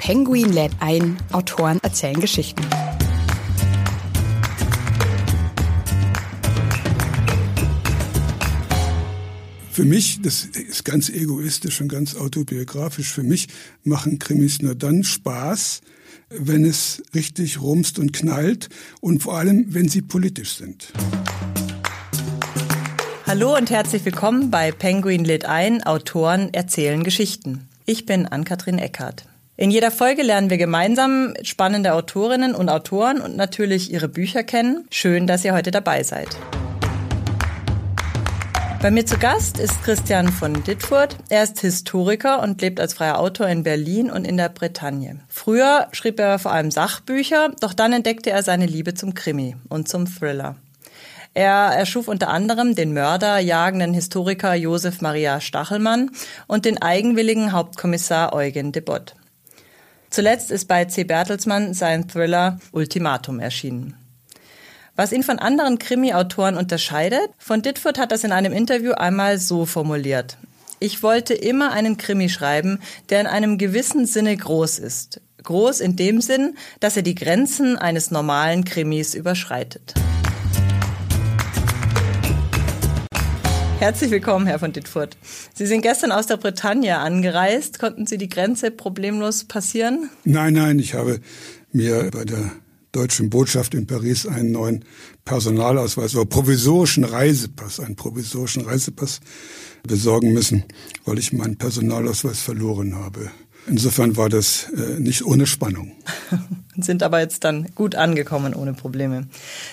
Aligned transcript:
Penguin 0.00 0.50
lädt 0.50 0.72
ein, 0.80 1.18
Autoren 1.30 1.78
erzählen 1.82 2.18
Geschichten. 2.18 2.62
Für 9.70 9.84
mich, 9.84 10.22
das 10.22 10.46
ist 10.46 10.86
ganz 10.86 11.10
egoistisch 11.10 11.82
und 11.82 11.88
ganz 11.88 12.16
autobiografisch, 12.16 13.12
für 13.12 13.22
mich 13.22 13.48
machen 13.84 14.18
Krimis 14.18 14.62
nur 14.62 14.74
dann 14.74 15.04
Spaß, 15.04 15.82
wenn 16.30 16.64
es 16.64 17.02
richtig 17.14 17.60
rumst 17.60 17.98
und 17.98 18.14
knallt 18.14 18.70
und 19.02 19.22
vor 19.22 19.36
allem, 19.36 19.66
wenn 19.68 19.90
sie 19.90 20.00
politisch 20.00 20.54
sind. 20.54 20.94
Hallo 23.26 23.54
und 23.54 23.68
herzlich 23.68 24.02
willkommen 24.06 24.50
bei 24.50 24.72
Penguin 24.72 25.26
lädt 25.26 25.44
ein, 25.44 25.82
Autoren 25.82 26.54
erzählen 26.54 27.04
Geschichten. 27.04 27.68
Ich 27.84 28.06
bin 28.06 28.26
Ann-Kathrin 28.26 28.78
Eckhardt. 28.78 29.29
In 29.60 29.70
jeder 29.70 29.90
Folge 29.90 30.22
lernen 30.22 30.48
wir 30.48 30.56
gemeinsam 30.56 31.34
spannende 31.42 31.92
Autorinnen 31.92 32.54
und 32.54 32.70
Autoren 32.70 33.20
und 33.20 33.36
natürlich 33.36 33.92
ihre 33.92 34.08
Bücher 34.08 34.42
kennen. 34.42 34.86
Schön, 34.90 35.26
dass 35.26 35.44
ihr 35.44 35.52
heute 35.52 35.70
dabei 35.70 36.02
seid. 36.02 36.28
Bei 38.80 38.90
mir 38.90 39.04
zu 39.04 39.18
Gast 39.18 39.58
ist 39.58 39.82
Christian 39.82 40.28
von 40.28 40.64
Dittfurt. 40.64 41.18
Er 41.28 41.42
ist 41.42 41.60
Historiker 41.60 42.42
und 42.42 42.62
lebt 42.62 42.80
als 42.80 42.94
freier 42.94 43.18
Autor 43.18 43.48
in 43.48 43.62
Berlin 43.62 44.10
und 44.10 44.26
in 44.26 44.38
der 44.38 44.48
Bretagne. 44.48 45.20
Früher 45.28 45.88
schrieb 45.92 46.18
er 46.18 46.38
vor 46.38 46.52
allem 46.52 46.70
Sachbücher, 46.70 47.50
doch 47.60 47.74
dann 47.74 47.92
entdeckte 47.92 48.30
er 48.30 48.42
seine 48.42 48.64
Liebe 48.64 48.94
zum 48.94 49.12
Krimi 49.12 49.56
und 49.68 49.88
zum 49.88 50.06
Thriller. 50.06 50.56
Er 51.34 51.66
erschuf 51.76 52.08
unter 52.08 52.28
anderem 52.28 52.74
den 52.74 52.94
Mörder 52.94 53.38
jagenden 53.38 53.92
Historiker 53.92 54.54
Josef 54.54 55.02
Maria 55.02 55.38
Stachelmann 55.38 56.12
und 56.46 56.64
den 56.64 56.80
eigenwilligen 56.80 57.52
Hauptkommissar 57.52 58.32
Eugen 58.32 58.72
de 58.72 58.80
Bott. 58.80 59.16
Zuletzt 60.10 60.50
ist 60.50 60.66
bei 60.66 60.84
C. 60.86 61.04
Bertelsmann 61.04 61.72
sein 61.72 62.08
Thriller 62.08 62.58
Ultimatum 62.72 63.38
erschienen. 63.38 63.94
Was 64.96 65.12
ihn 65.12 65.22
von 65.22 65.38
anderen 65.38 65.78
Krimi-Autoren 65.78 66.56
unterscheidet, 66.56 67.30
von 67.38 67.62
Ditford 67.62 67.98
hat 67.98 68.12
das 68.12 68.24
in 68.24 68.32
einem 68.32 68.52
Interview 68.52 68.92
einmal 68.92 69.38
so 69.38 69.64
formuliert. 69.64 70.36
Ich 70.80 71.02
wollte 71.02 71.34
immer 71.34 71.72
einen 71.72 71.96
Krimi 71.96 72.28
schreiben, 72.28 72.80
der 73.08 73.20
in 73.20 73.26
einem 73.26 73.56
gewissen 73.56 74.04
Sinne 74.04 74.36
groß 74.36 74.78
ist. 74.80 75.20
Groß 75.42 75.80
in 75.80 75.96
dem 75.96 76.20
Sinn, 76.20 76.56
dass 76.80 76.96
er 76.96 77.02
die 77.02 77.14
Grenzen 77.14 77.78
eines 77.78 78.10
normalen 78.10 78.64
Krimis 78.64 79.14
überschreitet. 79.14 79.94
Herzlich 83.80 84.10
willkommen, 84.10 84.46
Herr 84.46 84.58
von 84.58 84.74
Dittfurt. 84.74 85.16
Sie 85.54 85.64
sind 85.64 85.80
gestern 85.80 86.12
aus 86.12 86.26
der 86.26 86.36
Bretagne 86.36 86.98
angereist. 86.98 87.78
Konnten 87.78 88.06
Sie 88.06 88.18
die 88.18 88.28
Grenze 88.28 88.70
problemlos 88.70 89.44
passieren? 89.44 90.10
Nein, 90.22 90.52
nein, 90.52 90.78
ich 90.78 90.92
habe 90.92 91.18
mir 91.72 92.10
bei 92.12 92.26
der 92.26 92.52
deutschen 92.92 93.30
Botschaft 93.30 93.72
in 93.72 93.86
Paris 93.86 94.26
einen 94.26 94.52
neuen 94.52 94.84
Personalausweis 95.24 96.14
oder 96.14 96.26
provisorischen 96.26 97.04
Reisepass, 97.04 97.80
einen 97.80 97.96
provisorischen 97.96 98.66
Reisepass 98.66 99.20
besorgen 99.82 100.34
müssen, 100.34 100.64
weil 101.06 101.18
ich 101.18 101.32
meinen 101.32 101.56
Personalausweis 101.56 102.38
verloren 102.38 102.96
habe. 102.96 103.30
Insofern 103.66 104.14
war 104.18 104.28
das 104.28 104.68
äh, 104.76 105.00
nicht 105.00 105.24
ohne 105.24 105.46
Spannung. 105.46 105.92
Sind 106.76 107.02
aber 107.02 107.20
jetzt 107.20 107.44
dann 107.44 107.68
gut 107.74 107.94
angekommen 107.94 108.54
ohne 108.54 108.74
Probleme. 108.74 109.26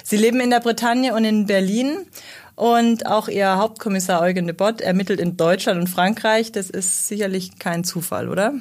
Sie 0.05 0.17
leben 0.17 0.39
in 0.39 0.49
der 0.49 0.61
Bretagne 0.61 1.13
und 1.13 1.25
in 1.25 1.45
Berlin 1.45 2.05
und 2.57 3.05
auch 3.05 3.29
ihr 3.29 3.55
Hauptkommissar 3.57 4.19
Eugen 4.19 4.47
de 4.47 4.55
Bott 4.55 4.81
ermittelt 4.81 5.19
in 5.19 5.37
Deutschland 5.37 5.79
und 5.79 5.87
Frankreich. 5.87 6.51
Das 6.51 6.71
ist 6.71 7.07
sicherlich 7.07 7.59
kein 7.59 7.83
Zufall, 7.83 8.27
oder? 8.27 8.55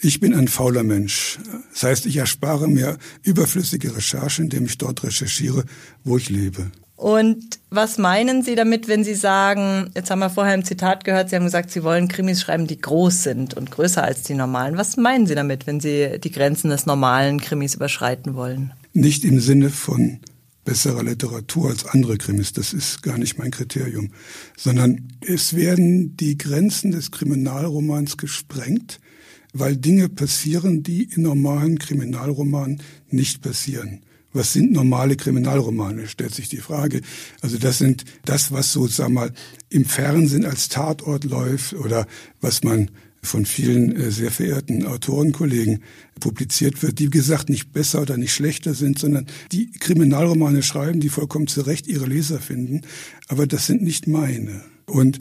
Ich 0.00 0.18
bin 0.18 0.34
ein 0.34 0.48
fauler 0.48 0.82
Mensch. 0.82 1.38
Das 1.72 1.84
heißt, 1.84 2.06
ich 2.06 2.16
erspare 2.16 2.66
mir 2.66 2.98
überflüssige 3.22 3.94
Recherche, 3.96 4.42
indem 4.42 4.64
ich 4.64 4.78
dort 4.78 5.04
recherchiere, 5.04 5.64
wo 6.02 6.16
ich 6.16 6.28
lebe. 6.28 6.72
Und 6.96 7.60
was 7.70 7.98
meinen 7.98 8.42
Sie 8.42 8.56
damit, 8.56 8.88
wenn 8.88 9.04
Sie 9.04 9.14
sagen, 9.14 9.90
jetzt 9.94 10.10
haben 10.10 10.18
wir 10.18 10.28
vorher 10.28 10.54
im 10.54 10.64
Zitat 10.64 11.04
gehört, 11.04 11.30
Sie 11.30 11.36
haben 11.36 11.44
gesagt, 11.44 11.70
Sie 11.70 11.84
wollen 11.84 12.08
Krimis 12.08 12.40
schreiben, 12.40 12.66
die 12.66 12.80
groß 12.80 13.22
sind 13.22 13.54
und 13.54 13.70
größer 13.70 14.02
als 14.02 14.24
die 14.24 14.34
normalen. 14.34 14.76
Was 14.76 14.96
meinen 14.96 15.28
Sie 15.28 15.36
damit, 15.36 15.68
wenn 15.68 15.78
Sie 15.78 16.18
die 16.18 16.32
Grenzen 16.32 16.70
des 16.70 16.84
normalen 16.84 17.40
Krimis 17.40 17.76
überschreiten 17.76 18.34
wollen? 18.34 18.72
Nicht 18.92 19.24
im 19.24 19.38
Sinne 19.38 19.70
von 19.70 20.18
besserer 20.64 21.02
Literatur 21.02 21.70
als 21.70 21.86
andere 21.86 22.18
Krimis. 22.18 22.52
Das 22.52 22.72
ist 22.72 23.02
gar 23.02 23.18
nicht 23.18 23.38
mein 23.38 23.50
Kriterium. 23.50 24.10
Sondern 24.56 25.08
es 25.20 25.54
werden 25.54 26.16
die 26.16 26.36
Grenzen 26.38 26.90
des 26.92 27.10
Kriminalromans 27.10 28.16
gesprengt, 28.16 29.00
weil 29.52 29.76
Dinge 29.76 30.08
passieren, 30.08 30.82
die 30.82 31.04
in 31.04 31.22
normalen 31.22 31.78
Kriminalromanen 31.78 32.82
nicht 33.10 33.42
passieren. 33.42 34.02
Was 34.32 34.52
sind 34.52 34.70
normale 34.70 35.16
Kriminalromane, 35.16 36.06
stellt 36.06 36.34
sich 36.34 36.48
die 36.48 36.58
Frage. 36.58 37.00
Also 37.40 37.58
das 37.58 37.78
sind 37.78 38.04
das, 38.24 38.52
was 38.52 38.72
so, 38.72 38.86
sag 38.86 39.08
mal, 39.10 39.32
im 39.70 39.84
Fernsehen 39.84 40.44
als 40.44 40.68
Tatort 40.68 41.24
läuft 41.24 41.72
oder 41.74 42.06
was 42.40 42.62
man 42.62 42.90
von 43.22 43.44
vielen 43.44 43.94
äh, 43.94 44.10
sehr 44.10 44.30
verehrten 44.30 44.86
Autorenkollegen 44.86 45.82
publiziert 46.20 46.82
wird, 46.82 46.98
die 46.98 47.06
wie 47.06 47.18
gesagt 47.18 47.48
nicht 47.48 47.72
besser 47.72 48.02
oder 48.02 48.16
nicht 48.16 48.34
schlechter 48.34 48.74
sind, 48.74 48.98
sondern 48.98 49.26
die 49.52 49.70
Kriminalromane 49.72 50.62
schreiben, 50.62 51.00
die 51.00 51.08
vollkommen 51.08 51.46
zu 51.46 51.62
Recht 51.62 51.86
ihre 51.86 52.06
Leser 52.06 52.40
finden, 52.40 52.82
aber 53.28 53.46
das 53.46 53.66
sind 53.66 53.82
nicht 53.82 54.06
meine. 54.06 54.62
Und 54.86 55.18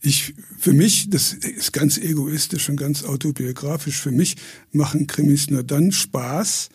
ich, 0.00 0.34
für 0.58 0.72
mich, 0.72 1.10
das 1.10 1.32
ist 1.32 1.72
ganz 1.72 1.98
egoistisch 1.98 2.68
und 2.68 2.76
ganz 2.76 3.02
autobiografisch, 3.02 4.00
für 4.00 4.12
mich 4.12 4.36
machen 4.70 5.06
Krimis 5.06 5.50
nur 5.50 5.64
dann 5.64 5.90
Spaß, 5.90 6.68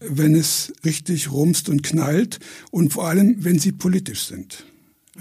wenn 0.00 0.34
es 0.34 0.72
richtig 0.84 1.30
rumst 1.30 1.68
und 1.68 1.82
knallt 1.82 2.38
und 2.70 2.92
vor 2.92 3.06
allem, 3.06 3.36
wenn 3.44 3.58
sie 3.58 3.72
politisch 3.72 4.24
sind. 4.24 4.64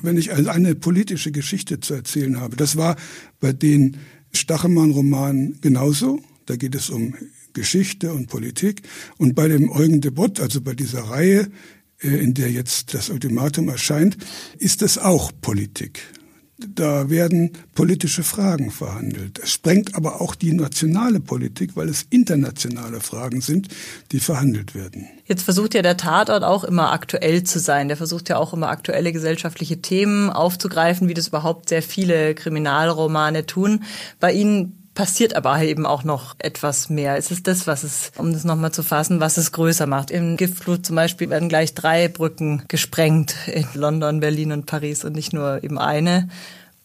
Wenn 0.02 0.18
ich 0.18 0.32
also 0.34 0.50
eine 0.50 0.76
politische 0.76 1.32
Geschichte 1.32 1.82
zu 1.82 1.94
erzählen 1.94 2.40
habe. 2.40 2.56
Das 2.56 2.78
war 2.78 2.96
bei 3.42 3.52
den 3.52 3.98
Stachelmann-Roman 4.34 5.58
genauso. 5.62 6.20
Da 6.46 6.56
geht 6.56 6.76
es 6.76 6.90
um 6.90 7.14
Geschichte 7.54 8.14
und 8.14 8.28
Politik. 8.28 8.84
Und 9.18 9.36
bei 9.36 9.48
dem 9.48 9.72
Eugen 9.72 10.02
de 10.02 10.12
Bott, 10.12 10.40
also 10.40 10.62
bei 10.62 10.74
dieser 10.74 11.02
Reihe, 11.02 11.50
äh, 12.02 12.08
in 12.08 12.34
der 12.34 12.52
jetzt 12.52 12.94
das 12.94 13.10
Ultimatum 13.10 13.70
erscheint, 13.70 14.18
ist 14.58 14.82
es 14.82 14.98
auch 14.98 15.32
Politik. 15.42 16.02
Da 16.68 17.10
werden 17.10 17.52
politische 17.74 18.24
Fragen 18.24 18.72
verhandelt. 18.72 19.40
Es 19.42 19.52
sprengt 19.52 19.96
aber 19.96 20.20
auch 20.22 20.36
die 20.36 20.52
nationale 20.52 21.20
Politik, 21.20 21.76
weil 21.76 21.88
es 21.88 22.06
internationale 22.10 23.00
Fragen 23.00 23.40
sind, 23.40 23.70
die 24.12 24.20
verhandelt 24.20 24.76
werden. 24.76 25.08
Jetzt 25.26 25.44
versucht 25.44 25.74
ja 25.74 25.82
der 25.82 25.96
Tatort 25.96 26.44
auch 26.44 26.64
immer 26.64 26.92
aktuell 26.92 27.44
zu 27.44 27.60
sein. 27.60 27.88
Der 27.88 27.98
versucht 27.98 28.30
ja 28.30 28.38
auch 28.38 28.54
immer 28.54 28.70
aktuelle 28.70 29.14
gesellschaftliche 29.14 29.82
Themen 29.82 30.30
aufzugreifen, 30.30 31.08
wie 31.08 31.14
das 31.14 31.30
überhaupt 31.30 31.70
sehr 31.70 31.82
viele 31.82 32.36
Kriminalromane 32.36 33.46
tun. 33.46 33.84
Bei 34.20 34.34
Ihnen 34.34 34.79
passiert 35.00 35.34
aber 35.34 35.62
eben 35.62 35.86
auch 35.86 36.04
noch 36.04 36.36
etwas 36.40 36.90
mehr. 36.90 37.16
Es 37.16 37.32
ist 37.32 37.48
das, 37.48 37.68
was 37.68 37.84
es, 37.84 38.12
um 38.18 38.34
das 38.34 38.44
nochmal 38.44 38.74
zu 38.74 38.84
fassen, 38.84 39.22
was 39.22 39.38
es 39.38 39.54
größer 39.54 39.88
macht. 39.88 40.12
Im 40.12 40.36
Giftflut 40.36 40.86
zum 40.86 40.98
Beispiel 40.98 41.30
werden 41.30 41.48
gleich 41.48 41.74
drei 41.74 42.10
Brücken 42.10 42.64
gesprengt 42.68 43.34
in 43.48 43.66
London, 43.76 44.20
Berlin 44.20 44.52
und 44.52 44.66
Paris 44.66 45.06
und 45.06 45.16
nicht 45.16 45.32
nur 45.32 45.64
eben 45.64 45.78
eine. 45.78 46.28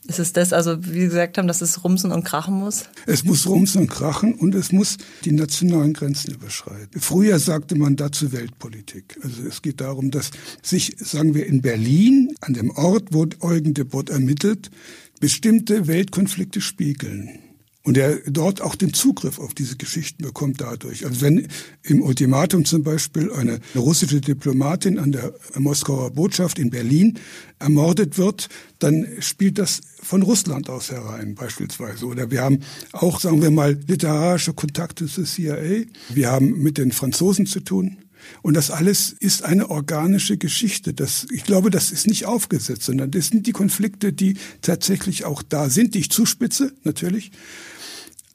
Ist 0.07 0.21
es 0.21 0.33
das, 0.33 0.53
also 0.53 0.85
wie 0.85 1.01
Sie 1.01 1.07
gesagt 1.07 1.39
haben, 1.39 1.49
dass 1.49 1.61
es 1.61 1.83
rumsen 1.83 2.13
und 2.13 2.23
krachen 2.23 2.55
muss? 2.55 2.85
Es 3.07 3.25
muss 3.25 3.49
rumsen 3.49 3.81
und 3.81 3.91
krachen 3.91 4.35
und 4.35 4.55
es 4.55 4.71
muss 4.71 4.97
die 5.25 5.33
nationalen 5.33 5.93
Grenzen 5.93 6.35
überschreiten. 6.35 7.01
Früher 7.01 7.41
sagte 7.41 7.75
man 7.75 7.97
dazu 7.97 8.31
Weltpolitik. 8.31 9.19
Also 9.25 9.43
es 9.43 9.61
geht 9.61 9.81
darum, 9.81 10.13
dass 10.13 10.31
sich, 10.63 10.95
sagen 11.01 11.35
wir, 11.35 11.47
in 11.47 11.63
Berlin, 11.63 12.33
an 12.41 12.55
dem 12.55 12.71
Ort, 12.71 13.09
wo 13.11 13.27
Eugen 13.41 13.75
de 13.75 13.83
Bott 13.83 14.09
ermittelt, 14.09 14.71
bestimmte 15.19 15.89
Weltkonflikte 15.89 16.61
spiegeln. 16.61 17.41
Und 17.87 17.99
er 17.99 18.17
dort 18.27 18.63
auch 18.63 18.77
den 18.77 18.95
Zugriff 18.95 19.39
auf 19.39 19.53
diese 19.53 19.77
Geschichten 19.77 20.23
bekommt 20.23 20.63
dadurch. 20.63 21.05
Also 21.05 21.21
wenn 21.21 21.47
im 21.83 22.01
Ultimatum 22.01 22.65
zum 22.65 22.83
Beispiel 22.83 23.31
eine 23.31 23.61
russische 23.77 24.23
Diplomatin 24.23 24.99
an 24.99 25.13
der 25.13 25.35
Moskauer 25.59 26.11
Botschaft 26.11 26.59
in 26.59 26.71
Berlin 26.71 27.19
ermordet 27.59 28.17
wird, 28.17 28.49
dann 28.79 29.07
spielt 29.21 29.59
das 29.59 29.83
von 30.01 30.23
Russland 30.23 30.71
aus 30.71 30.91
herein 30.91 31.35
beispielsweise. 31.35 32.07
Oder 32.07 32.31
wir 32.31 32.41
haben 32.41 32.61
auch, 32.93 33.21
sagen 33.21 33.43
wir 33.43 33.51
mal, 33.51 33.79
literarische 33.87 34.55
Kontakte 34.55 35.05
zur 35.05 35.27
CIA. 35.27 35.85
Wir 36.09 36.31
haben 36.31 36.63
mit 36.63 36.79
den 36.79 36.91
Franzosen 36.91 37.45
zu 37.45 37.61
tun. 37.61 37.99
Und 38.41 38.55
das 38.55 38.71
alles 38.71 39.13
ist 39.13 39.45
eine 39.45 39.69
organische 39.69 40.39
Geschichte. 40.39 40.95
Das, 40.95 41.27
ich 41.31 41.45
glaube, 41.45 41.69
das 41.69 41.91
ist 41.91 42.07
nicht 42.07 42.25
aufgesetzt, 42.25 42.85
sondern 42.85 43.11
das 43.11 43.27
sind 43.27 43.47
die 43.47 43.53
Konflikte, 43.53 44.15
die 44.15 44.39
tatsächlich 44.63 45.27
auch 45.27 45.43
da 45.43 45.69
sind, 45.69 45.95
die 45.95 45.99
ich 45.99 46.11
zuspitze, 46.11 46.73
natürlich 46.83 47.31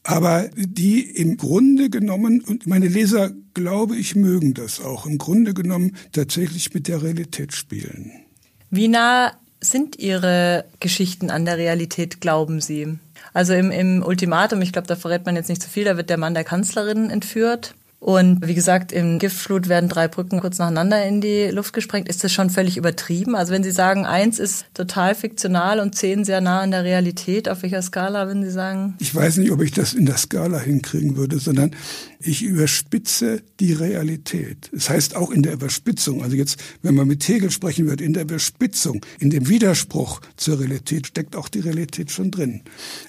aber 0.09 0.49
die 0.55 1.01
im 1.01 1.37
Grunde 1.37 1.91
genommen, 1.91 2.41
und 2.41 2.65
meine 2.65 2.87
Leser, 2.87 3.31
glaube 3.53 3.95
ich, 3.95 4.15
mögen 4.15 4.55
das 4.55 4.81
auch, 4.81 5.05
im 5.05 5.19
Grunde 5.19 5.53
genommen 5.53 5.95
tatsächlich 6.13 6.73
mit 6.73 6.87
der 6.87 7.03
Realität 7.03 7.53
spielen. 7.53 8.11
Wie 8.71 8.87
nah 8.87 9.33
sind 9.61 9.99
Ihre 9.99 10.65
Geschichten 10.79 11.29
an 11.29 11.45
der 11.45 11.57
Realität, 11.57 12.21
glauben 12.21 12.59
Sie? 12.59 12.97
Also 13.33 13.53
im, 13.53 13.69
im 13.69 14.01
Ultimatum, 14.01 14.63
ich 14.63 14.71
glaube, 14.71 14.87
da 14.87 14.95
verrät 14.95 15.27
man 15.27 15.35
jetzt 15.35 15.49
nicht 15.49 15.61
zu 15.61 15.69
viel, 15.69 15.83
da 15.83 15.95
wird 15.95 16.09
der 16.09 16.17
Mann 16.17 16.33
der 16.33 16.43
Kanzlerin 16.43 17.11
entführt. 17.11 17.75
Und 17.99 18.47
wie 18.47 18.55
gesagt, 18.55 18.93
im 18.93 19.19
Giftflut 19.19 19.67
werden 19.67 19.89
drei 19.89 20.07
Brücken 20.07 20.39
kurz 20.39 20.57
nacheinander 20.57 21.05
in 21.05 21.19
die 21.19 21.47
Luft 21.47 21.73
gesprengt. 21.73 22.07
Ist 22.07 22.23
das 22.23 22.31
schon 22.31 22.49
völlig 22.49 22.77
übertrieben? 22.77 23.35
Also 23.35 23.51
wenn 23.51 23.63
Sie 23.63 23.71
sagen, 23.71 24.05
eins 24.05 24.39
ist 24.39 24.65
total 24.73 25.15
fiktional 25.15 25.81
und 25.81 25.95
zehn 25.95 26.23
sehr 26.23 26.39
nah 26.39 26.61
an 26.61 26.71
der 26.71 26.85
Realität, 26.85 27.49
auf 27.49 27.61
welcher 27.61 27.81
Skala 27.81 28.27
würden 28.27 28.43
Sie 28.43 28.51
sagen? 28.51 28.95
Ich 28.99 29.13
weiß 29.13 29.37
nicht, 29.37 29.51
ob 29.51 29.61
ich 29.61 29.71
das 29.71 29.93
in 29.93 30.05
der 30.05 30.17
Skala 30.17 30.59
hinkriegen 30.59 31.17
würde, 31.17 31.39
sondern 31.39 31.71
ich 32.21 32.43
überspitze 32.43 33.41
die 33.61 33.71
Realität. 33.71 34.69
Das 34.73 34.89
heißt 34.89 35.15
auch 35.15 35.31
in 35.31 35.41
der 35.41 35.53
Überspitzung, 35.53 36.21
also 36.21 36.35
jetzt, 36.35 36.57
wenn 36.81 36.93
man 36.93 37.07
mit 37.07 37.25
Hegel 37.25 37.49
sprechen 37.49 37.87
wird, 37.87 38.01
in 38.01 38.13
der 38.13 38.23
Überspitzung, 38.23 39.05
in 39.19 39.29
dem 39.29 39.47
Widerspruch 39.47 40.19
zur 40.35 40.59
Realität 40.59 41.07
steckt 41.07 41.37
auch 41.37 41.47
die 41.47 41.61
Realität 41.61 42.11
schon 42.11 42.29
drin. 42.29 42.61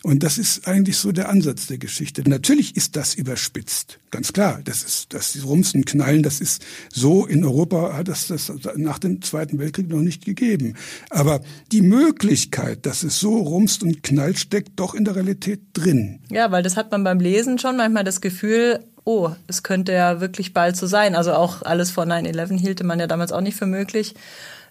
Und 0.04 0.22
das 0.22 0.38
ist 0.38 0.68
eigentlich 0.68 0.96
so 0.96 1.10
der 1.10 1.28
Ansatz 1.28 1.66
der 1.66 1.78
Geschichte. 1.78 2.22
Natürlich 2.28 2.76
ist 2.76 2.94
das 2.94 3.14
überspitzt, 3.14 3.98
ganz 4.12 4.32
klar. 4.32 4.60
Das 4.64 4.84
ist, 4.84 5.12
das 5.12 5.34
ist 5.34 5.44
Rumsen, 5.44 5.84
Knallen, 5.84 6.22
das 6.22 6.40
ist 6.40 6.64
so 6.92 7.26
in 7.26 7.44
Europa 7.44 7.94
hat 7.94 8.08
es 8.08 8.28
das 8.28 8.52
nach 8.76 9.00
dem 9.00 9.22
Zweiten 9.22 9.58
Weltkrieg 9.58 9.88
noch 9.88 10.00
nicht 10.00 10.24
gegeben. 10.24 10.74
Aber 11.10 11.40
die 11.72 11.82
Möglichkeit, 11.82 12.86
dass 12.86 13.02
es 13.02 13.18
so 13.18 13.36
rumst 13.36 13.82
und 13.82 14.04
knallt, 14.04 14.38
steckt 14.38 14.78
doch 14.78 14.94
in 14.94 15.04
der 15.04 15.16
Realität 15.16 15.60
drin. 15.72 16.20
Ja, 16.30 16.52
weil 16.52 16.62
das 16.62 16.76
hat 16.76 16.92
man 16.92 17.02
beim 17.02 17.18
Lesen 17.18 17.58
schon 17.58 17.76
manchmal 17.76 18.04
das 18.04 18.20
Gefühl, 18.20 18.80
oh, 19.04 19.30
es 19.46 19.62
könnte 19.62 19.92
ja 19.92 20.20
wirklich 20.20 20.52
bald 20.52 20.76
so 20.76 20.86
sein. 20.86 21.14
Also 21.14 21.32
auch 21.32 21.62
alles 21.62 21.90
vor 21.90 22.04
9-11 22.04 22.58
hielte 22.58 22.84
man 22.84 23.00
ja 23.00 23.06
damals 23.06 23.32
auch 23.32 23.40
nicht 23.40 23.56
für 23.56 23.66
möglich. 23.66 24.14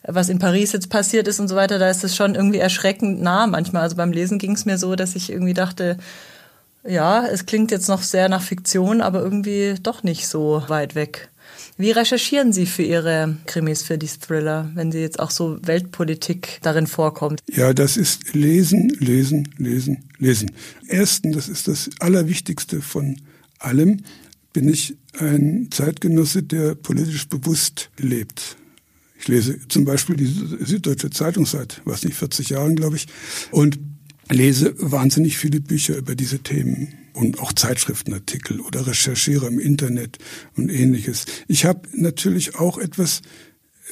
Was 0.04 0.30
in 0.30 0.40
Paris 0.40 0.72
jetzt 0.72 0.90
passiert 0.90 1.28
ist 1.28 1.40
und 1.40 1.50
so 1.50 1.56
weiter, 1.56 1.78
da 1.78 1.90
ist 1.90 2.04
es 2.04 2.16
schon 2.16 2.36
irgendwie 2.36 2.60
erschreckend 2.60 3.22
nah 3.22 3.48
manchmal. 3.48 3.84
Also 3.84 3.96
beim 3.96 4.12
Lesen 4.12 4.40
ging 4.40 4.54
es 4.54 4.66
mir 4.66 4.78
so, 4.78 4.96
dass 4.96 5.16
ich 5.16 5.30
irgendwie 5.30 5.54
dachte, 5.54 5.98
ja, 6.88 7.26
es 7.28 7.46
klingt 7.46 7.72
jetzt 7.72 7.90
noch 7.90 8.02
sehr 8.02 8.30
nach 8.30 8.42
Fiktion, 8.42 9.02
aber 9.02 9.22
irgendwie 9.22 9.76
doch 9.82 10.04
nicht 10.04 10.28
so 10.28 10.64
weit 10.68 10.96
weg. 10.96 11.30
Wie 11.78 11.92
recherchieren 11.92 12.54
Sie 12.54 12.66
für 12.66 12.84
Ihre 12.84 13.38
Krimis, 13.46 13.84
für 13.84 13.98
die 13.98 14.08
Thriller, 14.08 14.70
wenn 14.76 14.92
Sie 14.92 15.00
jetzt 15.00 15.20
auch 15.20 15.32
so 15.32 15.58
Weltpolitik 15.62 16.60
darin 16.62 16.88
vorkommt? 16.88 17.42
Ja, 17.48 17.74
das 17.74 17.98
ist 17.98 18.34
Lesen, 18.34 18.90
Lesen, 19.00 19.54
Lesen, 19.58 20.04
Lesen. 20.18 20.52
Erstens, 20.88 21.36
das 21.36 21.50
ist 21.50 21.68
das 21.68 21.90
Allerwichtigste 22.00 22.82
von 22.82 23.18
allem 23.60 24.02
bin 24.54 24.68
ich 24.68 24.96
ein 25.18 25.68
Zeitgenosse, 25.72 26.44
der 26.44 26.76
politisch 26.76 27.28
bewusst 27.28 27.92
lebt. 27.98 28.58
Ich 29.20 29.28
lese 29.28 29.60
zum 29.68 29.86
Beispiel 29.86 30.16
die 30.16 30.26
Süddeutsche 30.26 31.10
Zeitung 31.10 31.46
seit, 31.46 31.82
was 31.86 32.04
nicht, 32.04 32.16
40 32.16 32.50
Jahren, 32.50 32.76
glaube 32.76 32.96
ich, 32.96 33.08
und 33.52 33.78
lese 34.30 34.74
wahnsinnig 34.78 35.38
viele 35.38 35.60
Bücher 35.60 35.98
über 35.98 36.16
diese 36.16 36.40
Themen 36.40 36.94
und 37.14 37.40
auch 37.40 37.52
Zeitschriftenartikel 37.52 38.62
oder 38.62 38.88
recherchiere 38.88 39.48
im 39.48 39.60
Internet 39.60 40.20
und 40.56 40.70
ähnliches. 40.70 41.26
Ich 41.48 41.66
habe 41.66 41.82
natürlich 41.94 42.56
auch 42.56 42.78
etwas, 42.78 43.22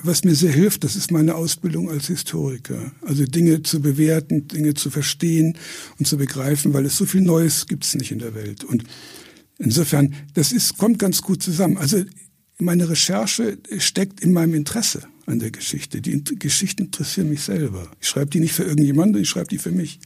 was 0.03 0.23
mir 0.23 0.35
sehr 0.35 0.51
hilft, 0.51 0.83
das 0.83 0.95
ist 0.95 1.11
meine 1.11 1.35
Ausbildung 1.35 1.89
als 1.89 2.07
Historiker. 2.07 2.91
Also 3.01 3.25
Dinge 3.25 3.63
zu 3.63 3.81
bewerten, 3.81 4.47
Dinge 4.47 4.75
zu 4.75 4.91
verstehen 4.91 5.57
und 5.97 6.05
zu 6.05 6.17
begreifen, 6.17 6.73
weil 6.73 6.85
es 6.85 6.97
so 6.97 7.05
viel 7.05 7.21
Neues 7.21 7.65
gibt 7.65 7.83
es 7.83 7.95
nicht 7.95 8.11
in 8.11 8.19
der 8.19 8.35
Welt. 8.35 8.63
Und 8.63 8.83
Insofern, 9.59 10.13
das 10.33 10.51
ist, 10.51 10.77
kommt 10.77 10.99
ganz 10.99 11.21
gut 11.21 11.41
zusammen. 11.41 11.77
Also 11.77 12.03
meine 12.59 12.89
Recherche 12.89 13.57
steckt 13.77 14.19
in 14.21 14.33
meinem 14.33 14.53
Interesse 14.53 15.03
an 15.25 15.39
der 15.39 15.51
Geschichte. 15.51 16.01
Die 16.01 16.23
Geschichten 16.23 16.83
interessieren 16.83 17.29
mich 17.29 17.43
selber. 17.43 17.87
Ich 17.99 18.07
schreibe 18.07 18.27
die 18.27 18.39
nicht 18.39 18.53
für 18.53 18.63
irgendjemanden, 18.63 19.21
ich 19.21 19.29
schreibe 19.29 19.47
die 19.47 19.57
für 19.57 19.71
mich. 19.71 19.99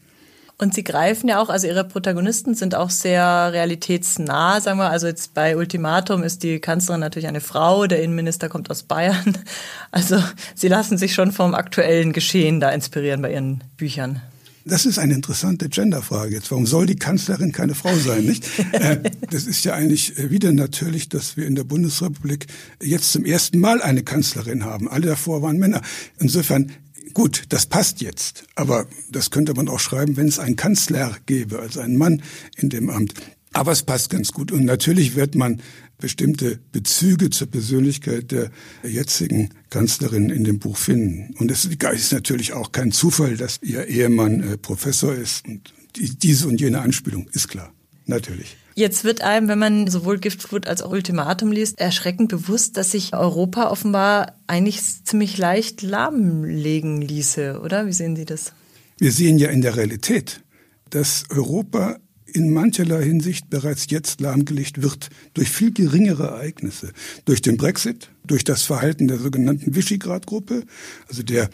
Und 0.57 0.75
sie 0.75 0.83
greifen 0.83 1.27
ja 1.27 1.41
auch, 1.41 1.49
also 1.49 1.65
ihre 1.65 1.83
Protagonisten 1.83 2.53
sind 2.53 2.75
auch 2.75 2.91
sehr 2.91 3.51
realitätsnah, 3.51 4.61
sagen 4.61 4.77
wir. 4.77 4.91
Also 4.91 5.07
jetzt 5.07 5.33
bei 5.33 5.57
Ultimatum 5.57 6.21
ist 6.21 6.43
die 6.43 6.59
Kanzlerin 6.59 6.99
natürlich 6.99 7.27
eine 7.27 7.41
Frau, 7.41 7.87
der 7.87 8.03
Innenminister 8.03 8.47
kommt 8.47 8.69
aus 8.69 8.83
Bayern. 8.83 9.37
Also 9.93 10.23
sie 10.55 10.69
lassen 10.69 10.97
sich 10.97 11.13
schon 11.13 11.33
vom 11.33 11.53
aktuellen 11.53 12.13
Geschehen 12.13 12.61
da 12.61 12.69
inspirieren 12.69 13.21
bei 13.21 13.33
ihren 13.33 13.61
Büchern. 13.75 14.21
Das 14.65 14.85
ist 14.85 14.99
eine 14.99 15.13
interessante 15.13 15.69
Genderfrage 15.69 16.35
jetzt. 16.35 16.51
Warum 16.51 16.67
soll 16.67 16.85
die 16.85 16.95
Kanzlerin 16.95 17.51
keine 17.51 17.75
Frau 17.75 17.95
sein, 17.95 18.25
nicht? 18.25 18.47
Äh, 18.71 19.11
das 19.29 19.47
ist 19.47 19.65
ja 19.65 19.73
eigentlich 19.73 20.17
äh, 20.17 20.31
wieder 20.31 20.51
natürlich, 20.53 21.09
dass 21.09 21.35
wir 21.35 21.45
in 21.45 21.55
der 21.55 21.63
Bundesrepublik 21.63 22.47
jetzt 22.81 23.11
zum 23.11 23.25
ersten 23.25 23.59
Mal 23.59 23.81
eine 23.81 24.03
Kanzlerin 24.03 24.63
haben. 24.63 24.87
Alle 24.87 25.07
davor 25.07 25.41
waren 25.41 25.57
Männer. 25.57 25.81
Insofern 26.19 26.71
Gut, 27.13 27.43
das 27.49 27.65
passt 27.65 27.99
jetzt, 27.99 28.45
aber 28.55 28.87
das 29.09 29.31
könnte 29.31 29.53
man 29.53 29.67
auch 29.67 29.81
schreiben, 29.81 30.15
wenn 30.15 30.29
es 30.29 30.39
einen 30.39 30.55
Kanzler 30.55 31.17
gäbe, 31.25 31.59
also 31.59 31.81
einen 31.81 31.97
Mann 31.97 32.21
in 32.55 32.69
dem 32.69 32.89
Amt. 32.89 33.13
Aber 33.53 33.73
es 33.73 33.83
passt 33.83 34.09
ganz 34.09 34.31
gut. 34.31 34.51
Und 34.51 34.63
natürlich 34.63 35.15
wird 35.15 35.35
man 35.35 35.61
bestimmte 36.01 36.59
Bezüge 36.73 37.29
zur 37.29 37.47
Persönlichkeit 37.47 38.31
der 38.31 38.51
jetzigen 38.83 39.51
Kanzlerin 39.69 40.29
in 40.29 40.43
dem 40.43 40.59
Buch 40.59 40.75
finden. 40.75 41.33
Und 41.39 41.49
es 41.49 41.63
ist 41.65 42.11
natürlich 42.11 42.51
auch 42.51 42.73
kein 42.73 42.91
Zufall, 42.91 43.37
dass 43.37 43.59
ihr 43.61 43.87
Ehemann 43.87 44.41
äh, 44.41 44.57
Professor 44.57 45.13
ist. 45.13 45.47
Und 45.47 45.73
diese 45.95 46.47
und 46.47 46.59
jene 46.59 46.81
Anspielung 46.81 47.29
ist 47.31 47.47
klar. 47.47 47.71
Natürlich. 48.05 48.57
Jetzt 48.75 49.03
wird 49.03 49.21
einem, 49.21 49.47
wenn 49.47 49.59
man 49.59 49.87
sowohl 49.87 50.17
Giftflut 50.17 50.67
als 50.67 50.81
auch 50.81 50.91
Ultimatum 50.91 51.51
liest, 51.51 51.79
erschreckend 51.79 52.29
bewusst, 52.29 52.77
dass 52.77 52.91
sich 52.91 53.13
Europa 53.13 53.69
offenbar 53.69 54.35
eigentlich 54.47 54.81
ziemlich 55.03 55.37
leicht 55.37 55.81
lahmlegen 55.81 57.01
ließe, 57.01 57.61
oder? 57.63 57.85
Wie 57.85 57.93
sehen 57.93 58.15
Sie 58.15 58.25
das? 58.25 58.53
Wir 58.97 59.11
sehen 59.11 59.37
ja 59.37 59.49
in 59.49 59.61
der 59.61 59.77
Realität, 59.77 60.41
dass 60.89 61.25
Europa 61.29 61.97
in 62.33 62.51
mancherlei 62.51 63.03
Hinsicht 63.03 63.49
bereits 63.49 63.87
jetzt 63.89 64.21
lahmgelegt 64.21 64.81
wird 64.81 65.09
durch 65.33 65.49
viel 65.49 65.71
geringere 65.71 66.27
Ereignisse. 66.27 66.91
Durch 67.25 67.41
den 67.41 67.57
Brexit, 67.57 68.09
durch 68.25 68.43
das 68.43 68.63
Verhalten 68.63 69.07
der 69.07 69.19
sogenannten 69.19 69.75
Visegrad-Gruppe, 69.75 70.63
also 71.07 71.23
der 71.23 71.49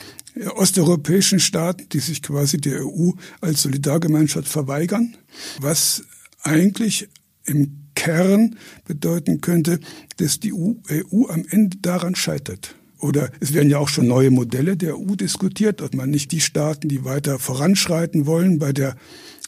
osteuropäischen 0.55 1.39
Staaten, 1.39 1.89
die 1.89 1.99
sich 1.99 2.21
quasi 2.21 2.57
der 2.57 2.85
EU 2.85 3.11
als 3.41 3.63
Solidargemeinschaft 3.63 4.47
verweigern, 4.47 5.17
was 5.59 6.03
eigentlich 6.43 7.09
im 7.45 7.87
Kern 7.95 8.57
bedeuten 8.85 9.41
könnte, 9.41 9.79
dass 10.17 10.39
die 10.39 10.53
EU 10.53 10.73
e 10.89 11.03
am 11.29 11.45
Ende 11.49 11.77
daran 11.81 12.15
scheitert. 12.15 12.75
Oder 12.99 13.29
es 13.39 13.53
werden 13.53 13.69
ja 13.69 13.77
auch 13.77 13.89
schon 13.89 14.07
neue 14.07 14.31
Modelle 14.31 14.77
der 14.77 14.97
EU 14.97 15.15
diskutiert, 15.15 15.81
ob 15.81 15.93
man 15.93 16.09
nicht 16.09 16.31
die 16.31 16.41
Staaten, 16.41 16.89
die 16.89 17.05
weiter 17.05 17.39
voranschreiten 17.39 18.25
wollen 18.25 18.59
bei 18.59 18.73
der 18.73 18.95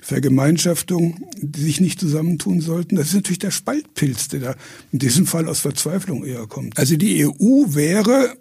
Vergemeinschaftung, 0.01 1.25
die 1.37 1.61
sich 1.61 1.81
nicht 1.81 1.99
zusammentun 1.99 2.61
sollten. 2.61 2.95
Das 2.95 3.07
ist 3.07 3.15
natürlich 3.15 3.39
der 3.39 3.51
Spaltpilz, 3.51 4.29
der 4.29 4.39
da 4.39 4.55
in 4.91 4.99
diesem 4.99 5.25
Fall 5.25 5.47
aus 5.47 5.59
Verzweiflung 5.59 6.25
eher 6.25 6.47
kommt. 6.47 6.77
Also 6.77 6.95
die 6.95 7.25
EU 7.25 7.65
wäre 7.67 8.35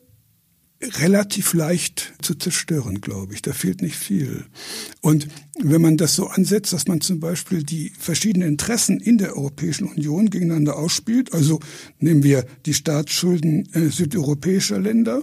relativ 0.81 1.55
leicht 1.55 2.15
zu 2.23 2.35
zerstören, 2.35 3.01
glaube 3.01 3.35
ich. 3.35 3.43
Da 3.43 3.53
fehlt 3.53 3.83
nicht 3.83 3.97
viel. 3.97 4.45
Und 5.01 5.29
wenn 5.61 5.83
man 5.83 5.97
das 5.97 6.15
so 6.15 6.29
ansetzt, 6.29 6.73
dass 6.73 6.87
man 6.87 7.01
zum 7.01 7.19
Beispiel 7.21 7.63
die 7.63 7.93
verschiedenen 7.99 8.49
Interessen 8.49 9.01
in 9.01 9.19
der 9.19 9.37
Europäischen 9.37 9.89
Union 9.89 10.31
gegeneinander 10.31 10.77
ausspielt, 10.77 11.33
also 11.33 11.59
nehmen 11.99 12.23
wir 12.23 12.45
die 12.67 12.75
Staatsschulden 12.75 13.69
äh, 13.75 13.89
südeuropäischer 13.89 14.79
Länder, 14.79 15.23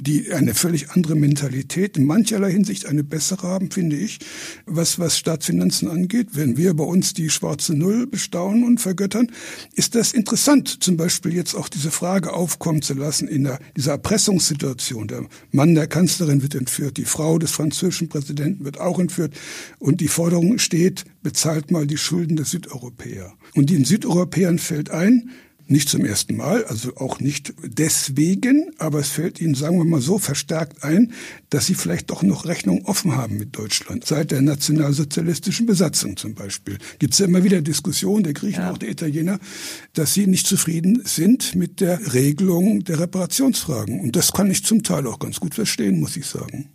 die 0.00 0.32
eine 0.32 0.54
völlig 0.54 0.90
andere 0.90 1.14
Mentalität, 1.14 1.96
in 1.96 2.04
mancherlei 2.04 2.52
Hinsicht 2.52 2.86
eine 2.86 3.04
bessere 3.04 3.46
haben, 3.46 3.70
finde 3.70 3.96
ich, 3.96 4.18
was, 4.66 4.98
was 4.98 5.18
Staatsfinanzen 5.18 5.88
angeht. 5.88 6.28
Wenn 6.32 6.56
wir 6.56 6.74
bei 6.74 6.84
uns 6.84 7.14
die 7.14 7.30
schwarze 7.30 7.74
Null 7.74 8.06
bestaunen 8.06 8.64
und 8.64 8.80
vergöttern, 8.80 9.30
ist 9.74 9.94
das 9.94 10.12
interessant, 10.12 10.82
zum 10.82 10.96
Beispiel 10.96 11.34
jetzt 11.34 11.54
auch 11.54 11.68
diese 11.68 11.90
Frage 11.90 12.32
aufkommen 12.32 12.82
zu 12.82 12.94
lassen 12.94 13.28
in 13.28 13.44
der, 13.44 13.58
dieser 13.76 13.92
Erpressungssituation. 13.92 15.08
Der 15.08 15.26
Mann 15.52 15.74
der 15.74 15.86
Kanzlerin 15.86 16.42
wird 16.42 16.54
entführt, 16.54 16.96
die 16.96 17.04
Frau 17.04 17.38
des 17.38 17.50
französischen 17.50 18.08
Präsidenten 18.08 18.64
wird 18.64 18.80
auch 18.80 18.98
entführt 18.98 19.34
und 19.78 20.00
die 20.00 20.08
Forderung 20.08 20.58
steht, 20.58 21.04
bezahlt 21.22 21.70
mal 21.70 21.86
die 21.86 21.96
Schulden 21.96 22.36
der 22.36 22.46
Südeuropäer. 22.46 23.32
Und 23.54 23.70
den 23.70 23.84
Südeuropäern 23.84 24.58
fällt 24.58 24.90
ein, 24.90 25.30
nicht 25.68 25.88
zum 25.88 26.04
ersten 26.04 26.36
Mal, 26.36 26.64
also 26.64 26.96
auch 26.96 27.20
nicht 27.20 27.54
deswegen, 27.62 28.70
aber 28.78 29.00
es 29.00 29.08
fällt 29.08 29.40
ihnen, 29.40 29.54
sagen 29.54 29.78
wir 29.78 29.84
mal 29.84 30.00
so, 30.00 30.18
verstärkt 30.18 30.84
ein, 30.84 31.12
dass 31.50 31.66
sie 31.66 31.74
vielleicht 31.74 32.10
doch 32.10 32.22
noch 32.22 32.46
Rechnung 32.46 32.84
offen 32.84 33.16
haben 33.16 33.36
mit 33.36 33.56
Deutschland. 33.56 34.06
Seit 34.06 34.30
der 34.30 34.42
nationalsozialistischen 34.42 35.66
Besatzung 35.66 36.16
zum 36.16 36.34
Beispiel 36.34 36.78
gibt 36.98 37.14
es 37.14 37.18
ja 37.18 37.26
immer 37.26 37.42
wieder 37.42 37.60
Diskussionen 37.62 38.24
der 38.24 38.32
Griechen, 38.32 38.62
ja. 38.62 38.70
auch 38.70 38.78
der 38.78 38.90
Italiener, 38.90 39.38
dass 39.94 40.14
sie 40.14 40.26
nicht 40.26 40.46
zufrieden 40.46 41.02
sind 41.04 41.54
mit 41.54 41.80
der 41.80 42.14
Regelung 42.14 42.84
der 42.84 43.00
Reparationsfragen. 43.00 44.00
Und 44.00 44.16
das 44.16 44.32
kann 44.32 44.50
ich 44.50 44.64
zum 44.64 44.82
Teil 44.82 45.06
auch 45.06 45.18
ganz 45.18 45.40
gut 45.40 45.54
verstehen, 45.54 46.00
muss 46.00 46.16
ich 46.16 46.26
sagen. 46.26 46.68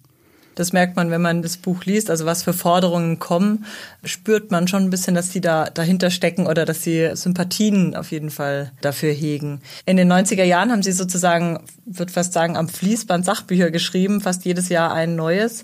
Das 0.55 0.73
merkt 0.73 0.95
man, 0.95 1.11
wenn 1.11 1.21
man 1.21 1.41
das 1.41 1.57
Buch 1.57 1.85
liest, 1.85 2.09
also 2.09 2.25
was 2.25 2.43
für 2.43 2.53
Forderungen 2.53 3.19
kommen, 3.19 3.65
spürt 4.03 4.51
man 4.51 4.67
schon 4.67 4.83
ein 4.83 4.89
bisschen, 4.89 5.15
dass 5.15 5.29
die 5.29 5.41
da 5.41 5.65
dahinter 5.65 6.09
stecken 6.09 6.47
oder 6.47 6.65
dass 6.65 6.83
sie 6.83 7.11
Sympathien 7.15 7.95
auf 7.95 8.11
jeden 8.11 8.29
Fall 8.29 8.71
dafür 8.81 9.11
hegen. 9.11 9.61
In 9.85 9.97
den 9.97 10.11
90er 10.11 10.43
Jahren 10.43 10.71
haben 10.71 10.83
sie 10.83 10.91
sozusagen, 10.91 11.59
würde 11.85 12.11
fast 12.11 12.33
sagen, 12.33 12.57
am 12.57 12.67
Fließband 12.67 13.25
Sachbücher 13.25 13.71
geschrieben, 13.71 14.21
fast 14.21 14.45
jedes 14.45 14.69
Jahr 14.69 14.93
ein 14.93 15.15
neues. 15.15 15.63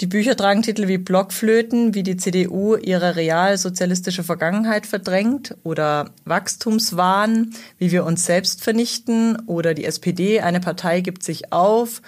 Die 0.00 0.06
Bücher 0.06 0.36
tragen 0.36 0.62
Titel 0.62 0.88
wie 0.88 0.98
Blockflöten, 0.98 1.94
wie 1.94 2.02
die 2.02 2.16
CDU 2.16 2.76
ihre 2.76 3.14
realsozialistische 3.14 4.24
Vergangenheit 4.24 4.86
verdrängt 4.86 5.54
oder 5.64 6.10
Wachstumswahn, 6.24 7.54
wie 7.78 7.92
wir 7.92 8.04
uns 8.04 8.24
selbst 8.24 8.64
vernichten 8.64 9.36
oder 9.46 9.74
die 9.74 9.84
SPD, 9.84 10.40
eine 10.40 10.60
Partei 10.60 11.02
gibt 11.02 11.22
sich 11.22 11.52
auf 11.52 12.00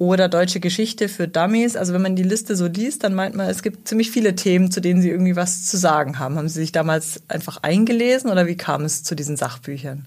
oder 0.00 0.30
deutsche 0.30 0.60
Geschichte 0.60 1.10
für 1.10 1.28
Dummies. 1.28 1.76
Also 1.76 1.92
wenn 1.92 2.00
man 2.00 2.16
die 2.16 2.22
Liste 2.22 2.56
so 2.56 2.66
liest, 2.66 3.04
dann 3.04 3.14
meint 3.14 3.36
man, 3.36 3.50
es 3.50 3.62
gibt 3.62 3.86
ziemlich 3.86 4.10
viele 4.10 4.34
Themen, 4.34 4.70
zu 4.70 4.80
denen 4.80 5.02
Sie 5.02 5.10
irgendwie 5.10 5.36
was 5.36 5.66
zu 5.66 5.76
sagen 5.76 6.18
haben. 6.18 6.36
Haben 6.36 6.48
Sie 6.48 6.58
sich 6.58 6.72
damals 6.72 7.20
einfach 7.28 7.58
eingelesen 7.58 8.30
oder 8.30 8.46
wie 8.46 8.56
kam 8.56 8.82
es 8.84 9.02
zu 9.02 9.14
diesen 9.14 9.36
Sachbüchern? 9.36 10.06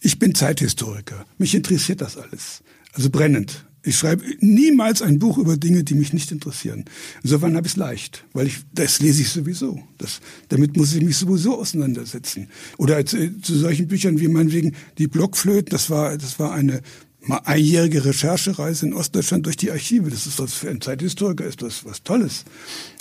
Ich 0.00 0.18
bin 0.18 0.34
Zeithistoriker. 0.34 1.24
Mich 1.38 1.54
interessiert 1.54 2.00
das 2.00 2.16
alles. 2.16 2.64
Also 2.92 3.08
brennend. 3.08 3.64
Ich 3.84 3.98
schreibe 3.98 4.24
niemals 4.40 5.00
ein 5.00 5.20
Buch 5.20 5.38
über 5.38 5.56
Dinge, 5.56 5.84
die 5.84 5.94
mich 5.94 6.12
nicht 6.12 6.32
interessieren. 6.32 6.84
Insofern 7.22 7.54
habe 7.54 7.68
ich 7.68 7.74
es 7.74 7.76
leicht, 7.76 8.24
weil 8.32 8.48
ich 8.48 8.58
das 8.74 8.98
lese 8.98 9.22
ich 9.22 9.28
sowieso. 9.28 9.80
Das, 9.96 10.20
damit 10.48 10.76
muss 10.76 10.92
ich 10.92 11.04
mich 11.04 11.16
sowieso 11.16 11.56
auseinandersetzen. 11.56 12.48
Oder 12.78 13.06
zu, 13.06 13.40
zu 13.40 13.54
solchen 13.54 13.86
Büchern 13.86 14.18
wie 14.18 14.26
meinetwegen 14.26 14.74
die 14.98 15.06
Blockflöten. 15.06 15.70
Das 15.70 15.88
war 15.88 16.18
das 16.18 16.40
war 16.40 16.52
eine 16.52 16.82
mal 17.22 17.40
einjährige 17.44 18.04
Recherchereise 18.04 18.86
in 18.86 18.94
Ostdeutschland 18.94 19.46
durch 19.46 19.56
die 19.56 19.70
Archive. 19.70 20.10
Das 20.10 20.26
ist 20.26 20.38
was 20.38 20.54
für 20.54 20.70
einen 20.70 20.80
Zeithistoriker 20.80 21.44
ist 21.44 21.62
das 21.62 21.84
was 21.84 22.02
Tolles. 22.02 22.44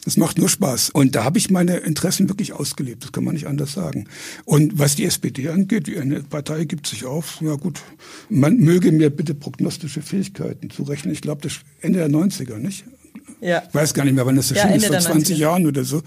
Das 0.03 0.17
macht 0.17 0.37
nur 0.37 0.49
Spaß. 0.49 0.89
Und 0.91 1.15
da 1.15 1.23
habe 1.23 1.37
ich 1.37 1.49
meine 1.49 1.77
Interessen 1.77 2.29
wirklich 2.29 2.53
ausgelebt. 2.53 3.03
Das 3.03 3.11
kann 3.11 3.23
man 3.23 3.33
nicht 3.33 3.47
anders 3.47 3.73
sagen. 3.73 4.07
Und 4.45 4.77
was 4.77 4.95
die 4.95 5.05
SPD 5.05 5.49
angeht, 5.49 5.87
die 5.87 5.97
eine 5.97 6.23
Partei 6.23 6.65
gibt 6.65 6.87
sich 6.87 7.05
auf. 7.05 7.39
Ja 7.41 7.55
gut, 7.55 7.81
man 8.29 8.57
möge 8.57 8.91
mir 8.91 9.09
bitte 9.09 9.33
prognostische 9.33 10.01
Fähigkeiten 10.01 10.69
zurechnen. 10.69 11.13
Ich 11.13 11.21
glaube, 11.21 11.41
das 11.41 11.53
Ende 11.81 11.99
der 11.99 12.09
90er, 12.09 12.57
nicht? 12.57 12.85
Ja. 13.41 13.63
Ich 13.67 13.73
weiß 13.73 13.93
gar 13.93 14.03
nicht 14.03 14.15
mehr, 14.15 14.25
wann 14.25 14.35
das 14.35 14.51
erschienen 14.51 14.81
ja, 14.81 14.97
ist, 14.97 15.05
vor 15.05 15.13
20 15.13 15.37
Jahren 15.37 15.65
oder 15.65 15.83
so 15.83 16.01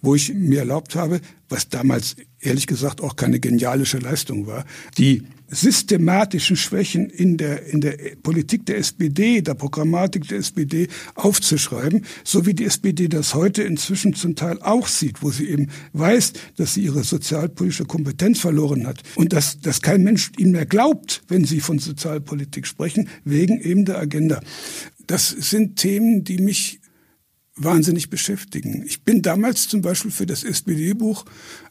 wo 0.00 0.14
ich 0.14 0.32
mir 0.32 0.60
erlaubt 0.60 0.94
habe, 0.94 1.20
was 1.48 1.68
damals 1.68 2.16
ehrlich 2.40 2.66
gesagt 2.66 3.00
auch 3.00 3.16
keine 3.16 3.40
genialische 3.40 3.98
Leistung 3.98 4.46
war, 4.46 4.64
die 4.96 5.22
systematischen 5.50 6.56
Schwächen 6.56 7.08
in 7.08 7.38
der, 7.38 7.66
in 7.66 7.80
der 7.80 7.96
Politik 8.22 8.66
der 8.66 8.78
SPD, 8.78 9.40
der 9.40 9.54
Programmatik 9.54 10.28
der 10.28 10.38
SPD 10.38 10.88
aufzuschreiben, 11.14 12.04
so 12.22 12.44
wie 12.44 12.52
die 12.52 12.64
SPD 12.64 13.08
das 13.08 13.34
heute 13.34 13.62
inzwischen 13.62 14.12
zum 14.12 14.36
Teil 14.36 14.60
auch 14.60 14.86
sieht, 14.86 15.22
wo 15.22 15.30
sie 15.30 15.48
eben 15.48 15.68
weiß, 15.94 16.34
dass 16.56 16.74
sie 16.74 16.82
ihre 16.82 17.02
sozialpolitische 17.02 17.86
Kompetenz 17.86 18.40
verloren 18.40 18.86
hat 18.86 19.02
und 19.16 19.32
dass, 19.32 19.58
dass 19.60 19.80
kein 19.80 20.04
Mensch 20.04 20.32
ihnen 20.36 20.52
mehr 20.52 20.66
glaubt, 20.66 21.22
wenn 21.28 21.44
sie 21.44 21.60
von 21.60 21.78
Sozialpolitik 21.78 22.66
sprechen, 22.66 23.08
wegen 23.24 23.58
eben 23.60 23.86
der 23.86 23.98
Agenda. 23.98 24.40
Das 25.06 25.30
sind 25.30 25.76
Themen, 25.76 26.24
die 26.24 26.36
mich 26.36 26.77
wahnsinnig 27.58 28.10
beschäftigen. 28.10 28.84
Ich 28.86 29.02
bin 29.02 29.22
damals 29.22 29.68
zum 29.68 29.82
Beispiel 29.82 30.10
für 30.10 30.26
das 30.26 30.44
SPD-Buch 30.44 31.24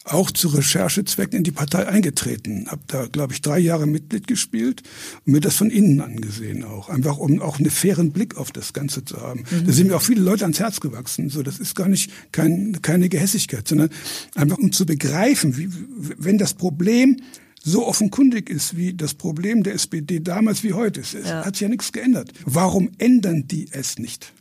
auch 0.04 0.32
zu 0.32 0.50
Recherchezwecken 0.50 1.38
in 1.38 1.44
die 1.44 1.52
Partei 1.52 1.88
eingetreten, 1.88 2.68
habe 2.70 2.82
da, 2.88 3.08
glaube 3.08 3.34
ich, 3.34 3.42
drei 3.42 3.60
Jahre 3.60 3.88
Mitglied 3.88 4.28
gespielt 4.28 4.84
und 5.26 5.34
mir 5.34 5.42
das 5.42 5.56
von 5.56 5.70
innen 5.70 6.00
angesehen 6.02 6.64
auch, 6.64 6.90
einfach 6.90 7.18
um 7.18 7.42
auch 7.42 7.60
einen 7.60 7.70
fairen 7.70 8.12
Blick 8.12 8.38
auf 8.38 8.52
das 8.52 8.74
Ganze 8.74 9.04
zu 9.04 9.22
haben. 9.22 9.44
Mhm. 9.50 9.66
Da 9.66 9.74
sind 9.74 9.88
mir 9.88 9.96
auch 9.96 10.02
viele 10.02 10.22
Leute 10.22 10.44
ans 10.44 10.60
Herz 10.60 10.80
gewachsen. 10.80 11.30
So, 11.30 11.44
das 11.44 11.60
ist 11.60 11.76
gar 11.76 11.90
nicht 11.90 12.12
kein, 12.32 12.82
keine 12.82 13.10
Gehässigkeit, 13.10 13.68
sondern 13.68 13.90
einfach 14.36 14.58
um 14.58 14.72
zu 14.72 14.86
begreifen, 14.86 15.58
wie, 15.58 15.70
wenn 16.18 16.38
das 16.38 16.54
Problem 16.54 17.18
so 17.64 17.86
offenkundig 17.86 18.50
ist 18.50 18.78
wie 18.78 18.94
das 18.94 19.14
Problem 19.14 19.64
der 19.64 19.74
SPD 19.74 20.22
damals 20.22 20.64
wie 20.64 20.74
heute. 20.74 21.02
Es 21.02 21.14
ja. 21.14 21.44
hat 21.44 21.56
sich 21.56 21.64
ja 21.64 21.70
nichts 21.70 21.92
geändert. 21.92 22.32
Warum 22.46 22.92
ändern 22.98 23.48
die 23.48 23.68
es 23.72 24.00
nicht? 24.00 24.32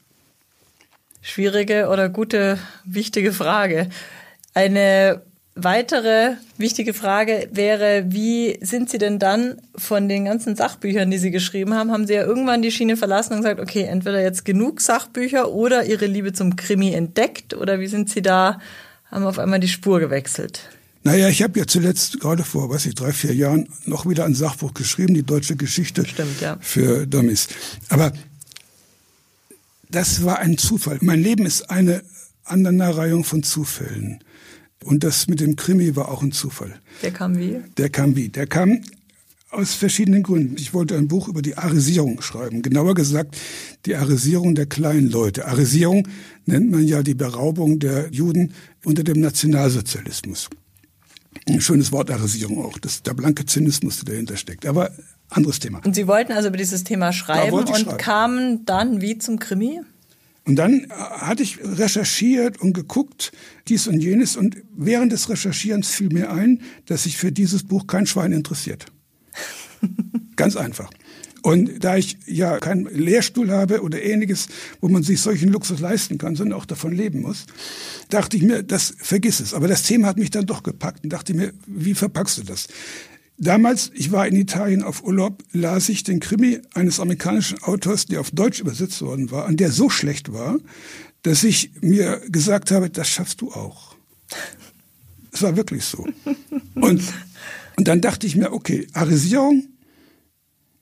Schwierige 1.26 1.88
oder 1.88 2.08
gute, 2.08 2.56
wichtige 2.84 3.32
Frage. 3.32 3.88
Eine 4.54 5.22
weitere 5.56 6.34
wichtige 6.56 6.94
Frage 6.94 7.48
wäre, 7.50 8.04
wie 8.10 8.56
sind 8.60 8.90
Sie 8.90 8.98
denn 8.98 9.18
dann 9.18 9.60
von 9.74 10.08
den 10.08 10.26
ganzen 10.26 10.54
Sachbüchern, 10.54 11.10
die 11.10 11.18
Sie 11.18 11.32
geschrieben 11.32 11.74
haben, 11.74 11.90
haben 11.90 12.06
Sie 12.06 12.14
ja 12.14 12.22
irgendwann 12.22 12.62
die 12.62 12.70
Schiene 12.70 12.96
verlassen 12.96 13.32
und 13.32 13.40
gesagt, 13.40 13.58
okay, 13.58 13.82
entweder 13.82 14.22
jetzt 14.22 14.44
genug 14.44 14.80
Sachbücher 14.80 15.50
oder 15.50 15.84
Ihre 15.84 16.06
Liebe 16.06 16.32
zum 16.32 16.54
Krimi 16.54 16.92
entdeckt 16.92 17.54
oder 17.54 17.80
wie 17.80 17.88
sind 17.88 18.08
Sie 18.08 18.22
da, 18.22 18.60
haben 19.10 19.26
auf 19.26 19.40
einmal 19.40 19.58
die 19.58 19.66
Spur 19.66 19.98
gewechselt? 19.98 20.60
Naja, 21.02 21.28
ich 21.28 21.42
habe 21.42 21.58
ja 21.58 21.66
zuletzt 21.66 22.20
gerade 22.20 22.44
vor, 22.44 22.70
weiß 22.70 22.86
ich, 22.86 22.94
drei, 22.94 23.12
vier 23.12 23.34
Jahren 23.34 23.68
noch 23.84 24.08
wieder 24.08 24.24
ein 24.24 24.34
Sachbuch 24.34 24.74
geschrieben, 24.74 25.14
die 25.14 25.24
deutsche 25.24 25.56
Geschichte 25.56 26.06
Stimmt, 26.06 26.40
ja. 26.40 26.56
für 26.60 27.04
Dummies. 27.04 27.48
Aber 27.88 28.12
das 29.90 30.24
war 30.24 30.38
ein 30.38 30.58
Zufall. 30.58 30.98
Mein 31.00 31.22
Leben 31.22 31.46
ist 31.46 31.70
eine 31.70 32.02
Aneinanderreihung 32.44 33.24
von 33.24 33.42
Zufällen. 33.42 34.20
Und 34.84 35.04
das 35.04 35.26
mit 35.26 35.40
dem 35.40 35.56
Krimi 35.56 35.96
war 35.96 36.10
auch 36.10 36.22
ein 36.22 36.32
Zufall. 36.32 36.80
Der 37.02 37.10
kam 37.10 37.38
wie? 37.38 37.60
Der 37.76 37.90
kam 37.90 38.14
wie? 38.14 38.28
Der 38.28 38.46
kam 38.46 38.82
aus 39.50 39.74
verschiedenen 39.74 40.22
Gründen. 40.22 40.56
Ich 40.58 40.74
wollte 40.74 40.96
ein 40.96 41.08
Buch 41.08 41.28
über 41.28 41.40
die 41.40 41.56
Arisierung 41.56 42.20
schreiben. 42.20 42.62
Genauer 42.62 42.94
gesagt, 42.94 43.36
die 43.86 43.96
Arisierung 43.96 44.54
der 44.54 44.66
kleinen 44.66 45.10
Leute. 45.10 45.46
Arisierung 45.46 46.06
nennt 46.44 46.70
man 46.70 46.86
ja 46.86 47.02
die 47.02 47.14
Beraubung 47.14 47.78
der 47.78 48.10
Juden 48.10 48.52
unter 48.84 49.02
dem 49.02 49.20
Nationalsozialismus. 49.20 50.50
Ein 51.48 51.60
schönes 51.60 51.92
Wort 51.92 52.10
Arisierung 52.10 52.64
auch, 52.64 52.78
das 52.78 53.02
der 53.02 53.14
blanke 53.14 53.46
Zynismus, 53.46 54.00
der 54.00 54.14
dahinter 54.14 54.36
steckt. 54.36 54.66
Aber 54.66 54.90
anderes 55.30 55.58
Thema. 55.58 55.80
Und 55.84 55.94
Sie 55.94 56.06
wollten 56.06 56.32
also 56.32 56.48
über 56.48 56.56
dieses 56.56 56.84
Thema 56.84 57.12
schreiben 57.12 57.52
und 57.52 57.68
schreiben. 57.68 57.96
kamen 57.98 58.64
dann 58.64 59.00
wie 59.00 59.18
zum 59.18 59.38
Krimi? 59.38 59.80
Und 60.44 60.56
dann 60.56 60.84
äh, 60.84 60.88
hatte 60.90 61.42
ich 61.42 61.58
recherchiert 61.62 62.60
und 62.60 62.72
geguckt, 62.72 63.32
dies 63.68 63.86
und 63.88 64.00
jenes. 64.00 64.36
Und 64.36 64.56
während 64.74 65.12
des 65.12 65.28
Recherchierens 65.28 65.90
fiel 65.90 66.08
mir 66.08 66.30
ein, 66.30 66.62
dass 66.86 67.02
sich 67.02 67.16
für 67.16 67.32
dieses 67.32 67.64
Buch 67.64 67.86
kein 67.86 68.06
Schwein 68.06 68.32
interessiert. 68.32 68.86
Ganz 70.36 70.56
einfach. 70.56 70.90
Und 71.42 71.84
da 71.84 71.96
ich 71.96 72.18
ja 72.26 72.58
keinen 72.58 72.86
Lehrstuhl 72.86 73.52
habe 73.52 73.82
oder 73.82 74.02
ähnliches, 74.02 74.48
wo 74.80 74.88
man 74.88 75.04
sich 75.04 75.20
solchen 75.20 75.48
Luxus 75.48 75.78
leisten 75.78 76.18
kann, 76.18 76.34
sondern 76.34 76.58
auch 76.58 76.64
davon 76.64 76.90
leben 76.90 77.20
muss, 77.20 77.46
dachte 78.08 78.36
ich 78.36 78.42
mir, 78.42 78.64
das 78.64 78.94
vergiss 78.98 79.38
es. 79.38 79.54
Aber 79.54 79.68
das 79.68 79.84
Thema 79.84 80.08
hat 80.08 80.16
mich 80.16 80.30
dann 80.30 80.46
doch 80.46 80.64
gepackt 80.64 81.04
und 81.04 81.12
dachte 81.12 81.34
mir, 81.34 81.52
wie 81.66 81.94
verpackst 81.94 82.38
du 82.38 82.42
das? 82.42 82.66
Damals, 83.38 83.90
ich 83.94 84.12
war 84.12 84.26
in 84.26 84.36
Italien 84.36 84.82
auf 84.82 85.04
Urlaub, 85.04 85.42
las 85.52 85.88
ich 85.90 86.04
den 86.04 86.20
Krimi 86.20 86.60
eines 86.74 87.00
amerikanischen 87.00 87.62
Autors, 87.62 88.06
der 88.06 88.20
auf 88.20 88.30
Deutsch 88.30 88.60
übersetzt 88.60 89.02
worden 89.02 89.30
war, 89.30 89.46
und 89.46 89.60
der 89.60 89.70
so 89.70 89.90
schlecht 89.90 90.32
war, 90.32 90.58
dass 91.22 91.44
ich 91.44 91.72
mir 91.82 92.22
gesagt 92.28 92.70
habe, 92.70 92.88
das 92.88 93.08
schaffst 93.08 93.40
du 93.42 93.52
auch. 93.52 93.94
Es 95.32 95.42
war 95.42 95.56
wirklich 95.56 95.84
so. 95.84 96.06
Und, 96.74 97.02
und 97.76 97.88
dann 97.88 98.00
dachte 98.00 98.26
ich 98.26 98.36
mir, 98.36 98.52
okay, 98.52 98.86
Arisierung, 98.94 99.64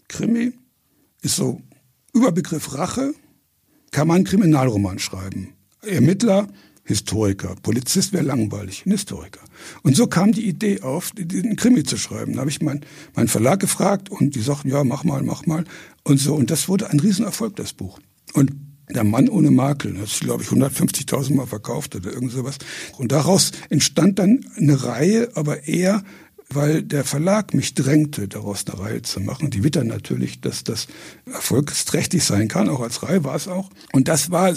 Krimi, 0.06 0.52
ist 1.22 1.36
so 1.36 1.60
Überbegriff 2.12 2.74
Rache, 2.74 3.14
kann 3.90 4.06
man 4.06 4.16
einen 4.16 4.24
Kriminalroman 4.26 5.00
schreiben. 5.00 5.54
Ermittler, 5.82 6.46
Historiker. 6.84 7.54
Polizist 7.62 8.12
wäre 8.12 8.24
langweilig, 8.24 8.84
ein 8.84 8.90
Historiker. 8.90 9.40
Und 9.82 9.96
so 9.96 10.06
kam 10.06 10.32
die 10.32 10.46
Idee 10.46 10.82
auf, 10.82 11.12
diesen 11.12 11.56
Krimi 11.56 11.82
zu 11.82 11.96
schreiben. 11.96 12.34
Da 12.34 12.40
habe 12.40 12.50
ich 12.50 12.60
meinen 12.60 12.84
mein 13.14 13.28
Verlag 13.28 13.60
gefragt 13.60 14.10
und 14.10 14.34
die 14.34 14.40
sagten, 14.40 14.68
ja, 14.68 14.84
mach 14.84 15.04
mal, 15.04 15.22
mach 15.22 15.46
mal. 15.46 15.64
Und 16.02 16.18
so. 16.18 16.34
Und 16.34 16.50
das 16.50 16.68
wurde 16.68 16.90
ein 16.90 17.00
Riesenerfolg, 17.00 17.56
das 17.56 17.72
Buch. 17.72 17.98
Und 18.34 18.52
der 18.90 19.04
Mann 19.04 19.30
ohne 19.30 19.50
Makel, 19.50 19.94
das 19.94 20.12
ist, 20.12 20.20
glaube 20.20 20.42
ich, 20.42 20.50
150.000 20.50 21.34
Mal 21.34 21.46
verkauft 21.46 21.96
oder 21.96 22.12
irgend 22.12 22.32
sowas. 22.32 22.58
Und 22.98 23.12
daraus 23.12 23.52
entstand 23.70 24.18
dann 24.18 24.44
eine 24.56 24.84
Reihe, 24.84 25.30
aber 25.34 25.66
eher 25.66 26.04
weil 26.50 26.82
der 26.82 27.04
Verlag 27.04 27.54
mich 27.54 27.74
drängte, 27.74 28.28
daraus 28.28 28.64
eine 28.66 28.78
Reihe 28.78 29.02
zu 29.02 29.20
machen. 29.20 29.50
Die 29.50 29.64
wittern 29.64 29.86
natürlich, 29.86 30.40
dass 30.40 30.62
das 30.62 30.86
erfolgsträchtig 31.26 32.22
sein 32.22 32.48
kann, 32.48 32.68
auch 32.68 32.80
als 32.80 33.02
Reihe 33.02 33.24
war 33.24 33.34
es 33.34 33.48
auch. 33.48 33.70
Und 33.92 34.08
das 34.08 34.30
war 34.30 34.52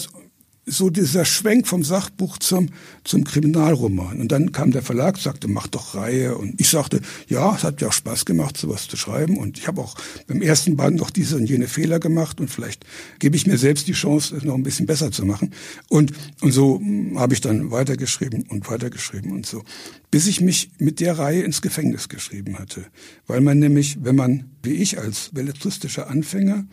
so 0.68 0.90
dieser 0.90 1.24
Schwenk 1.24 1.66
vom 1.66 1.84
Sachbuch 1.84 2.38
zum, 2.38 2.70
zum 3.04 3.24
Kriminalroman. 3.24 4.20
Und 4.20 4.32
dann 4.32 4.52
kam 4.52 4.72
der 4.72 4.82
Verlag, 4.82 5.18
sagte, 5.18 5.48
mach 5.48 5.68
doch 5.68 5.96
Reihe. 5.96 6.38
Und 6.38 6.60
ich 6.60 6.70
sagte, 6.70 7.02
ja, 7.28 7.56
es 7.56 7.64
hat 7.64 7.82
ja 7.82 7.88
auch 7.88 7.94
Spaß 7.94 8.26
gemacht, 8.26 8.58
sowas 8.58 8.88
zu 8.88 8.98
schreiben. 8.98 9.38
Und 9.38 9.58
ich 9.58 9.68
habe 9.68 9.82
auch 9.82 9.96
beim 10.28 10.42
ersten 10.42 10.76
Band 10.76 10.98
noch 10.98 11.10
diese 11.10 11.38
und 11.38 11.50
jene 11.50 11.68
Fehler 11.68 12.00
gemacht. 12.00 12.42
Und 12.42 12.50
vielleicht 12.50 12.86
gebe 13.20 13.38
ich 13.38 13.48
mir 13.48 13.58
selbst 13.58 13.88
die 13.88 13.94
Chance, 13.94 14.36
es 14.36 14.44
noch 14.44 14.56
ein 14.56 14.64
bisschen 14.64 14.86
besser 14.86 15.12
zu 15.12 15.26
machen. 15.26 15.54
Und, 15.88 16.12
und 16.42 16.52
so 16.52 16.80
hm, 16.80 17.18
habe 17.18 17.34
ich 17.34 17.42
dann 17.42 17.72
weitergeschrieben 17.72 18.44
und 18.50 18.70
weitergeschrieben 18.70 19.32
und 19.32 19.46
so. 19.46 19.64
Bis 20.12 20.28
ich 20.28 20.42
mich 20.42 20.72
mit 20.80 21.00
der 21.00 21.18
Reihe 21.18 21.44
ins 21.44 21.62
Gefängnis 21.62 22.10
geschrieben 22.10 22.60
hatte. 22.60 22.86
Weil 23.26 23.40
man 23.40 23.58
nämlich, 23.60 24.04
wenn 24.04 24.16
man, 24.16 24.52
wie 24.64 24.74
ich 24.74 25.00
als 25.00 25.30
belletristischer 25.34 26.10
Anfänger, 26.10 26.66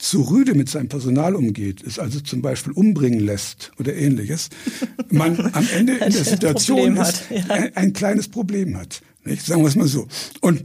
zu 0.00 0.22
rüde 0.22 0.54
mit 0.54 0.68
seinem 0.68 0.88
Personal 0.88 1.36
umgeht, 1.36 1.82
es 1.86 1.98
also 1.98 2.20
zum 2.20 2.40
Beispiel 2.42 2.72
umbringen 2.72 3.20
lässt 3.20 3.70
oder 3.78 3.94
ähnliches, 3.94 4.48
man 5.10 5.38
am 5.54 5.66
Ende 5.74 5.92
in 5.94 6.12
der 6.12 6.24
Situation 6.24 6.96
ist, 6.96 7.24
ja. 7.30 7.44
ein, 7.48 7.76
ein, 7.76 7.92
kleines 7.92 8.28
Problem 8.28 8.76
hat. 8.76 9.02
Nicht? 9.24 9.44
Sagen 9.44 9.60
wir 9.60 9.68
es 9.68 9.76
mal 9.76 9.86
so. 9.86 10.08
Und 10.40 10.64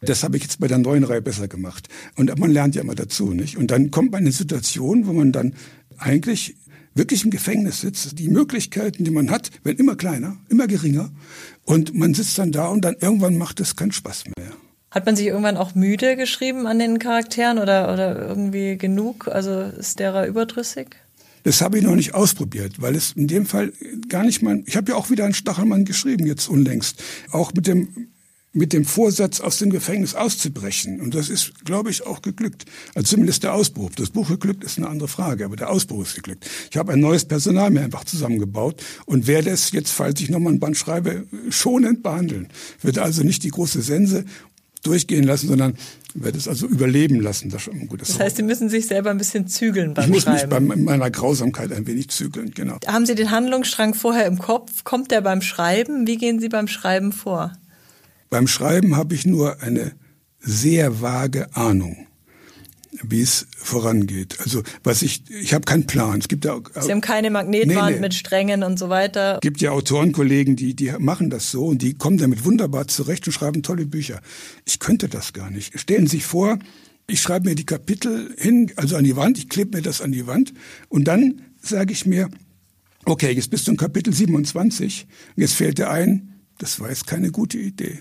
das 0.00 0.24
habe 0.24 0.36
ich 0.36 0.42
jetzt 0.42 0.58
bei 0.58 0.66
der 0.66 0.78
neuen 0.78 1.04
Reihe 1.04 1.22
besser 1.22 1.46
gemacht. 1.46 1.88
Und 2.16 2.36
man 2.38 2.50
lernt 2.50 2.74
ja 2.74 2.82
immer 2.82 2.96
dazu. 2.96 3.32
Nicht? 3.32 3.56
Und 3.56 3.70
dann 3.70 3.92
kommt 3.92 4.10
man 4.10 4.22
in 4.22 4.26
eine 4.26 4.32
Situation, 4.32 5.06
wo 5.06 5.12
man 5.12 5.30
dann 5.30 5.54
eigentlich 5.96 6.56
wirklich 6.94 7.24
im 7.24 7.30
Gefängnis 7.30 7.80
sitzt, 7.80 8.18
die 8.18 8.28
Möglichkeiten, 8.28 9.04
die 9.04 9.12
man 9.12 9.30
hat, 9.30 9.50
werden 9.62 9.78
immer 9.78 9.94
kleiner, 9.94 10.36
immer 10.48 10.66
geringer. 10.66 11.10
Und 11.64 11.94
man 11.94 12.14
sitzt 12.14 12.36
dann 12.38 12.50
da 12.50 12.66
und 12.66 12.84
dann 12.84 12.96
irgendwann 13.00 13.38
macht 13.38 13.60
es 13.60 13.76
keinen 13.76 13.92
Spaß 13.92 14.24
mehr. 14.36 14.52
Hat 14.92 15.06
man 15.06 15.16
sich 15.16 15.26
irgendwann 15.26 15.56
auch 15.56 15.74
müde 15.74 16.16
geschrieben 16.16 16.66
an 16.66 16.78
den 16.78 16.98
Charakteren 16.98 17.58
oder, 17.58 17.90
oder 17.92 18.28
irgendwie 18.28 18.76
genug? 18.76 19.26
Also 19.26 19.62
ist 19.62 19.98
derer 19.98 20.26
überdrüssig? 20.26 20.96
Das 21.44 21.62
habe 21.62 21.78
ich 21.78 21.84
noch 21.84 21.96
nicht 21.96 22.14
ausprobiert, 22.14 22.74
weil 22.80 22.94
es 22.94 23.12
in 23.12 23.26
dem 23.26 23.46
Fall 23.46 23.72
gar 24.10 24.22
nicht 24.22 24.42
mein. 24.42 24.64
Ich 24.66 24.76
habe 24.76 24.92
ja 24.92 24.96
auch 24.98 25.08
wieder 25.08 25.24
einen 25.24 25.34
Stachelmann 25.34 25.86
geschrieben 25.86 26.26
jetzt 26.26 26.46
unlängst, 26.46 27.02
auch 27.32 27.52
mit 27.54 27.66
dem 27.66 28.12
mit 28.54 28.72
dem 28.74 28.84
Vorsatz, 28.84 29.40
aus 29.40 29.58
dem 29.58 29.70
Gefängnis 29.70 30.14
auszubrechen. 30.14 31.00
Und 31.00 31.14
das 31.14 31.30
ist, 31.30 31.64
glaube 31.64 31.90
ich, 31.90 32.06
auch 32.06 32.20
geglückt. 32.20 32.66
Also 32.94 33.12
zumindest 33.12 33.44
der 33.44 33.54
Ausbruch. 33.54 33.90
Das 33.96 34.10
Buch 34.10 34.28
geglückt 34.28 34.62
ist 34.62 34.76
eine 34.76 34.88
andere 34.88 35.08
Frage, 35.08 35.46
aber 35.46 35.56
der 35.56 35.70
Ausbruch 35.70 36.02
ist 36.02 36.14
geglückt. 36.14 36.46
Ich 36.70 36.76
habe 36.76 36.92
ein 36.92 37.00
neues 37.00 37.24
Personal 37.24 37.70
mir 37.70 37.80
einfach 37.80 38.04
zusammengebaut 38.04 38.82
und 39.06 39.26
werde 39.26 39.50
es 39.50 39.72
jetzt, 39.72 39.90
falls 39.90 40.20
ich 40.20 40.28
nochmal 40.28 40.52
ein 40.52 40.60
Band 40.60 40.76
schreibe, 40.76 41.26
schonend 41.48 42.02
behandeln. 42.02 42.48
Werde 42.82 43.02
also 43.02 43.22
nicht 43.22 43.42
die 43.42 43.50
große 43.50 43.80
Sense 43.80 44.26
durchgehen 44.82 45.24
lassen, 45.24 45.48
sondern 45.48 45.74
werde 46.14 46.38
es 46.38 46.48
also 46.48 46.66
überleben 46.66 47.20
lassen. 47.20 47.50
Das, 47.50 47.70
das, 47.72 47.98
das 47.98 48.18
heißt, 48.18 48.36
Sie 48.36 48.42
müssen 48.42 48.68
sich 48.68 48.86
selber 48.86 49.10
ein 49.10 49.18
bisschen 49.18 49.46
zügeln 49.46 49.94
beim 49.94 50.04
Schreiben. 50.04 50.18
Ich 50.18 50.26
muss 50.26 50.40
Schreiben. 50.40 50.66
mich 50.66 50.76
bei 50.76 50.82
meiner 50.82 51.10
Grausamkeit 51.10 51.72
ein 51.72 51.86
wenig 51.86 52.10
zügeln, 52.10 52.50
genau. 52.50 52.78
Haben 52.86 53.06
Sie 53.06 53.14
den 53.14 53.30
Handlungsstrang 53.30 53.94
vorher 53.94 54.26
im 54.26 54.38
Kopf? 54.38 54.84
Kommt 54.84 55.10
der 55.10 55.20
beim 55.20 55.40
Schreiben? 55.40 56.06
Wie 56.06 56.16
gehen 56.16 56.40
Sie 56.40 56.48
beim 56.48 56.68
Schreiben 56.68 57.12
vor? 57.12 57.52
Beim 58.28 58.46
Schreiben 58.46 58.96
habe 58.96 59.14
ich 59.14 59.26
nur 59.26 59.62
eine 59.62 59.92
sehr 60.40 61.00
vage 61.00 61.54
Ahnung, 61.54 62.06
wie 63.02 63.22
es 63.22 63.46
vorangeht. 63.56 64.38
Also 64.40 64.62
was 64.84 65.02
ich, 65.02 65.30
ich 65.30 65.54
habe 65.54 65.64
keinen 65.64 65.86
Plan. 65.86 66.18
Es 66.18 66.28
gibt 66.28 66.44
ja, 66.44 66.60
Sie 66.80 66.90
haben 66.90 67.00
keine 67.00 67.30
Magnetwand 67.30 67.88
nee, 67.88 67.94
nee. 67.94 68.00
mit 68.00 68.14
Strängen 68.14 68.62
und 68.62 68.78
so 68.78 68.88
weiter. 68.90 69.36
Es 69.36 69.40
gibt 69.40 69.60
ja 69.60 69.70
Autorenkollegen, 69.70 70.56
die, 70.56 70.74
die 70.74 70.92
machen 70.98 71.30
das 71.30 71.50
so 71.50 71.66
und 71.66 71.80
die 71.80 71.94
kommen 71.94 72.18
damit 72.18 72.44
wunderbar 72.44 72.88
zurecht 72.88 73.26
und 73.26 73.32
schreiben 73.32 73.62
tolle 73.62 73.86
Bücher. 73.86 74.20
Ich 74.66 74.78
könnte 74.78 75.08
das 75.08 75.32
gar 75.32 75.50
nicht. 75.50 75.78
Stellen 75.78 76.06
Sie 76.06 76.18
sich 76.18 76.24
vor, 76.26 76.58
ich 77.06 77.20
schreibe 77.20 77.48
mir 77.48 77.54
die 77.54 77.66
Kapitel 77.66 78.34
hin, 78.38 78.70
also 78.76 78.96
an 78.96 79.04
die 79.04 79.16
Wand, 79.16 79.38
ich 79.38 79.48
klebe 79.48 79.76
mir 79.76 79.82
das 79.82 80.00
an 80.00 80.12
die 80.12 80.26
Wand 80.26 80.52
und 80.88 81.04
dann 81.04 81.42
sage 81.60 81.92
ich 81.92 82.06
mir, 82.06 82.28
okay, 83.04 83.32
jetzt 83.32 83.50
bist 83.50 83.66
du 83.66 83.72
in 83.72 83.76
Kapitel 83.76 84.12
27, 84.12 85.06
jetzt 85.36 85.54
fehlt 85.54 85.78
dir 85.78 85.90
ein, 85.90 86.40
das 86.58 86.78
war 86.78 86.90
jetzt 86.90 87.06
keine 87.06 87.30
gute 87.30 87.58
Idee. 87.58 87.98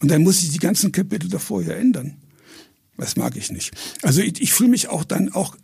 Und 0.00 0.10
dann 0.10 0.22
muss 0.22 0.42
ich 0.42 0.50
die 0.50 0.58
ganzen 0.58 0.92
Kapitel 0.92 1.28
davor 1.28 1.62
ja 1.62 1.74
ändern. 1.74 2.16
Das 2.96 3.16
mag 3.16 3.36
ich 3.36 3.50
nicht. 3.50 3.72
Also 4.02 4.20
ich, 4.20 4.40
ich 4.40 4.52
fühle 4.52 4.70
mich 4.70 4.88
auch 4.88 5.04
dann 5.04 5.32
auch 5.32 5.56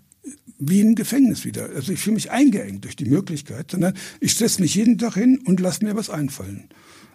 wie 0.60 0.80
im 0.80 0.94
Gefängnis 0.94 1.44
wieder. 1.44 1.68
Also 1.75 1.92
ich 1.92 2.00
fühle 2.00 2.14
mich 2.14 2.30
eingeengt 2.30 2.84
durch 2.84 2.96
die 2.96 3.06
Möglichkeit, 3.06 3.70
sondern 3.70 3.94
ich 4.20 4.34
setze 4.34 4.60
mich 4.60 4.75
jeden 4.75 4.99
Tag 4.99 5.14
hin 5.14 5.40
und 5.44 5.58
lasse 5.58 5.84
mir 5.84 5.96
was 5.96 6.10
einfallen. 6.10 6.68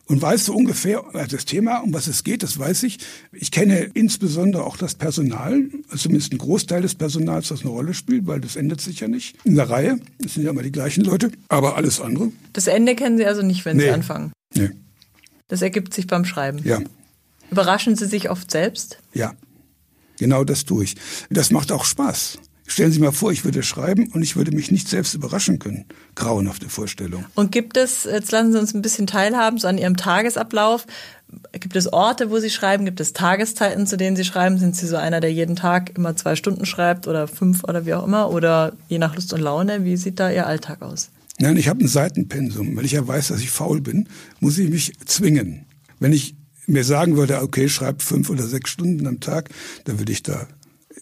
Und 0.07 0.22
weiß 0.22 0.45
so 0.45 0.55
ungefähr, 0.55 1.03
also 1.15 1.36
das 1.36 1.45
Thema, 1.45 1.79
um 1.79 1.91
was 1.91 2.05
es 2.05 2.24
geht, 2.24 2.43
das 2.43 2.60
weiß 2.60 2.84
ich. 2.84 3.00
Ich 3.31 3.50
kenne 3.50 3.89
insbesondere 3.95 4.63
auch 4.63 4.77
das 4.77 4.93
Personal, 4.93 5.63
also 5.89 6.03
zumindest 6.03 6.31
ein 6.31 6.38
Großteil 6.38 6.84
des 6.84 6.93
Personals, 6.93 7.48
das 7.48 7.62
eine 7.62 7.72
Rolle 7.72 7.95
spielt, 7.95 8.27
weil 8.27 8.39
das 8.39 8.55
ändert 8.55 8.81
sich 8.81 9.00
ja 9.00 9.07
nicht 9.07 9.36
in 9.45 9.55
der 9.55 9.67
Reihe. 9.67 10.00
Das 10.19 10.36
sind 10.36 10.43
ja 10.43 10.51
immer 10.51 10.62
die 10.62 10.72
gleichen 10.72 11.03
Leute, 11.03 11.31
aber 11.48 11.75
alles 11.75 12.01
andere. 12.01 12.31
Das 12.53 12.67
Ende 12.67 12.95
kennen 12.95 13.17
Sie 13.17 13.25
also 13.25 13.41
nicht, 13.41 13.65
wenn 13.65 13.77
nee. 13.77 13.84
Sie 13.84 13.89
anfangen? 13.89 14.31
Nee. 14.53 14.69
Das 15.48 15.63
ergibt 15.63 15.93
sich 15.93 16.05
beim 16.05 16.25
Schreiben? 16.25 16.60
Ja. 16.63 16.81
Überraschen 17.50 17.95
Sie 17.95 18.05
sich 18.05 18.29
oft 18.29 18.51
selbst? 18.51 19.00
Ja, 19.13 19.34
genau 20.17 20.43
das 20.43 20.65
tue 20.65 20.84
ich. 20.84 20.95
Das 21.29 21.51
macht 21.51 21.72
auch 21.72 21.86
Spaß. 21.86 22.39
Stellen 22.67 22.91
Sie 22.91 23.00
mal 23.00 23.12
vor, 23.12 23.31
ich 23.31 23.45
würde 23.45 23.62
schreiben 23.62 24.07
und 24.12 24.24
ich 24.24 24.36
würde 24.36 24.51
mich 24.51 24.72
nicht 24.72 24.88
selbst 24.89 25.13
überraschen 25.13 25.60
können. 25.60 25.86
Grauenhafte 26.15 26.67
Vorstellung. 26.67 27.24
Und 27.36 27.51
gibt 27.51 27.77
es, 27.77 28.05
jetzt 28.05 28.31
lassen 28.31 28.51
Sie 28.51 28.60
uns 28.60 28.74
ein 28.74 28.81
bisschen 28.81 29.05
teilhaben, 29.05 29.60
so 29.60 29.67
an 29.67 29.77
Ihrem 29.77 29.98
Tagesablauf. 29.98 30.88
Gibt 31.51 31.75
es 31.75 31.91
Orte, 31.91 32.31
wo 32.31 32.39
Sie 32.39 32.50
schreiben? 32.50 32.86
Gibt 32.86 33.00
es 33.00 33.13
Tageszeiten, 33.13 33.86
zu 33.86 33.98
denen 33.98 34.15
Sie 34.15 34.24
schreiben? 34.24 34.57
Sind 34.57 34.75
Sie 34.75 34.87
so 34.87 34.96
einer, 34.96 35.20
der 35.20 35.31
jeden 35.31 35.55
Tag 35.55 35.96
immer 35.96 36.16
zwei 36.16 36.35
Stunden 36.35 36.66
schreibt 36.66 37.07
oder 37.07 37.27
fünf 37.27 37.63
oder 37.63 37.85
wie 37.85 37.94
auch 37.94 38.05
immer? 38.05 38.31
Oder 38.31 38.74
je 38.87 38.98
nach 38.98 39.16
Lust 39.16 39.31
und 39.33 39.42
Laune? 39.42 39.85
Wie 39.85 39.98
sieht 39.98 40.20
da 40.20 40.31
Ihr 40.31 40.48
Alltag 40.48 40.81
aus? 40.81 41.11
Nein, 41.37 41.57
ich 41.57 41.68
habe 41.68 41.83
ein 41.83 41.87
Seitenpensum. 41.87 42.75
Weil 42.75 42.85
ich 42.85 42.94
ja 42.94 43.07
weiß, 43.07 43.27
dass 43.27 43.42
ich 43.42 43.51
faul 43.51 43.81
bin, 43.81 44.07
muss 44.40 44.57
ich 44.57 44.70
mich 44.70 44.94
zwingen. 45.05 45.66
Wenn 46.00 46.13
ich 46.13 46.35
mir 46.68 46.84
sagen 46.84 47.18
würde, 47.18 47.42
okay, 47.42 47.70
schreib 47.70 48.01
fünf 48.01 48.30
oder 48.30 48.48
sechs 48.48 48.70
Stunden 48.70 49.08
am 49.08 49.20
Tag, 49.20 49.50
dann 49.86 50.00
würde 50.00 50.12
ich 50.12 50.24
da 50.24 50.48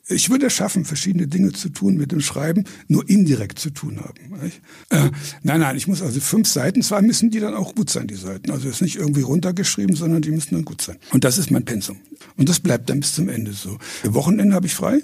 ich 0.08 0.30
würde 0.30 0.48
es 0.48 0.54
schaffen, 0.54 0.86
verschiedene 0.86 1.28
Dinge 1.28 1.52
zu 1.54 1.70
tun 1.70 1.96
mit 1.96 2.12
dem 2.12 2.20
Schreiben, 2.20 2.66
nur 2.88 3.08
indirekt 3.10 3.60
zu 3.60 3.70
tun 3.70 4.00
haben. 4.00 4.52
Äh, 4.90 5.12
nein, 5.44 5.60
nein, 5.62 5.78
ich 5.78 5.88
muss 5.88 6.02
also 6.02 6.20
fünf 6.20 6.48
Seiten, 6.48 6.82
zwar 6.82 7.02
müssen 7.02 7.30
die 7.30 7.40
dann 7.40 7.54
auch 7.54 7.74
gut 7.76 7.90
sein, 7.90 8.08
die 8.08 8.16
Seiten. 8.16 8.52
Also 8.52 8.68
es 8.68 8.76
ist 8.76 8.82
nicht 8.82 8.96
irgendwie 8.98 9.22
runtergeschrieben, 9.22 9.96
sondern 9.96 10.22
die 10.22 10.32
müssen 10.32 10.56
dann 10.56 10.66
gut 10.66 10.82
sein. 10.82 10.98
Und 11.12 11.24
das 11.24 11.38
ist 11.38 11.52
mein 11.52 11.64
Pensum. 11.64 11.98
Und 12.38 12.50
das 12.50 12.60
bleibt 12.60 12.90
dann 12.90 13.00
bis 13.00 13.14
zum 13.14 13.30
Ende 13.30 13.54
so. 13.54 13.78
Wochenende 14.04 14.56
habe 14.56 14.66
ich 14.66 14.76
frei, 14.76 15.00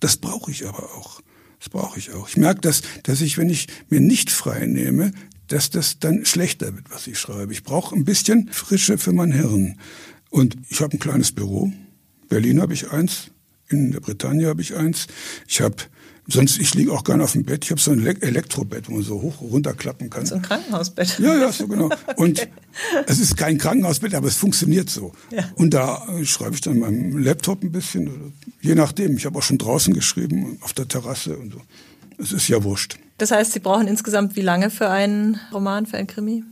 das 0.00 0.16
brauche 0.16 0.50
ich 0.50 0.66
aber 0.66 0.84
auch. 0.96 1.20
Das 1.58 1.68
brauche 1.68 1.98
ich 1.98 2.12
auch. 2.12 2.28
Ich 2.28 2.36
merke, 2.36 2.60
dass, 2.60 2.82
dass 3.04 3.20
ich, 3.20 3.38
wenn 3.38 3.48
ich 3.48 3.68
mir 3.88 4.00
nicht 4.00 4.30
frei 4.30 4.66
nehme, 4.66 5.12
dass 5.52 5.70
das 5.70 5.98
dann 5.98 6.24
schlechter 6.24 6.74
wird, 6.74 6.90
was 6.90 7.06
ich 7.06 7.18
schreibe. 7.18 7.52
Ich 7.52 7.62
brauche 7.62 7.94
ein 7.94 8.04
bisschen 8.04 8.48
Frische 8.50 8.96
für 8.96 9.12
mein 9.12 9.32
Hirn. 9.32 9.78
Und 10.30 10.56
ich 10.70 10.80
habe 10.80 10.96
ein 10.96 10.98
kleines 10.98 11.32
Büro. 11.32 11.70
Berlin 12.28 12.60
habe 12.60 12.72
ich 12.72 12.90
eins, 12.90 13.30
in 13.68 13.92
der 13.92 14.00
Bretagne 14.00 14.46
habe 14.48 14.62
ich 14.62 14.74
eins. 14.74 15.06
Ich 15.46 15.60
habe 15.60 15.76
Sonst, 16.28 16.60
ich 16.60 16.72
liege 16.74 16.92
auch 16.92 17.02
gerne 17.02 17.24
auf 17.24 17.32
dem 17.32 17.42
Bett. 17.42 17.64
Ich 17.64 17.72
habe 17.72 17.80
so 17.80 17.90
ein 17.90 18.06
Elektrobett, 18.06 18.88
wo 18.88 18.92
man 18.92 19.02
so 19.02 19.20
hoch 19.20 19.40
runterklappen 19.40 20.08
kann. 20.08 20.24
So 20.24 20.36
ein 20.36 20.42
Krankenhausbett. 20.42 21.18
Ja, 21.18 21.36
ja, 21.36 21.50
so 21.50 21.66
genau. 21.66 21.90
Und 22.16 22.48
es 23.06 23.18
ist 23.18 23.36
kein 23.36 23.58
Krankenhausbett, 23.58 24.14
aber 24.14 24.28
es 24.28 24.36
funktioniert 24.36 24.88
so. 24.88 25.12
Ja. 25.32 25.50
Und 25.56 25.74
da 25.74 26.06
äh, 26.16 26.24
schreibe 26.24 26.54
ich 26.54 26.60
dann 26.60 26.78
meinem 26.78 27.18
Laptop 27.18 27.64
ein 27.64 27.72
bisschen, 27.72 28.32
je 28.60 28.76
nachdem. 28.76 29.16
Ich 29.16 29.26
habe 29.26 29.36
auch 29.36 29.42
schon 29.42 29.58
draußen 29.58 29.92
geschrieben, 29.92 30.58
auf 30.60 30.72
der 30.72 30.86
Terrasse 30.86 31.36
und 31.36 31.54
so. 31.54 31.60
Es 32.18 32.30
ist 32.30 32.46
ja 32.46 32.62
wurscht. 32.62 32.98
Das 33.22 33.30
heißt, 33.30 33.52
Sie 33.52 33.60
brauchen 33.60 33.86
insgesamt 33.86 34.34
wie 34.34 34.40
lange 34.40 34.68
für 34.68 34.90
einen 34.90 35.38
Roman, 35.54 35.86
für 35.86 35.96
ein 35.96 36.08
Krimi? 36.08 36.42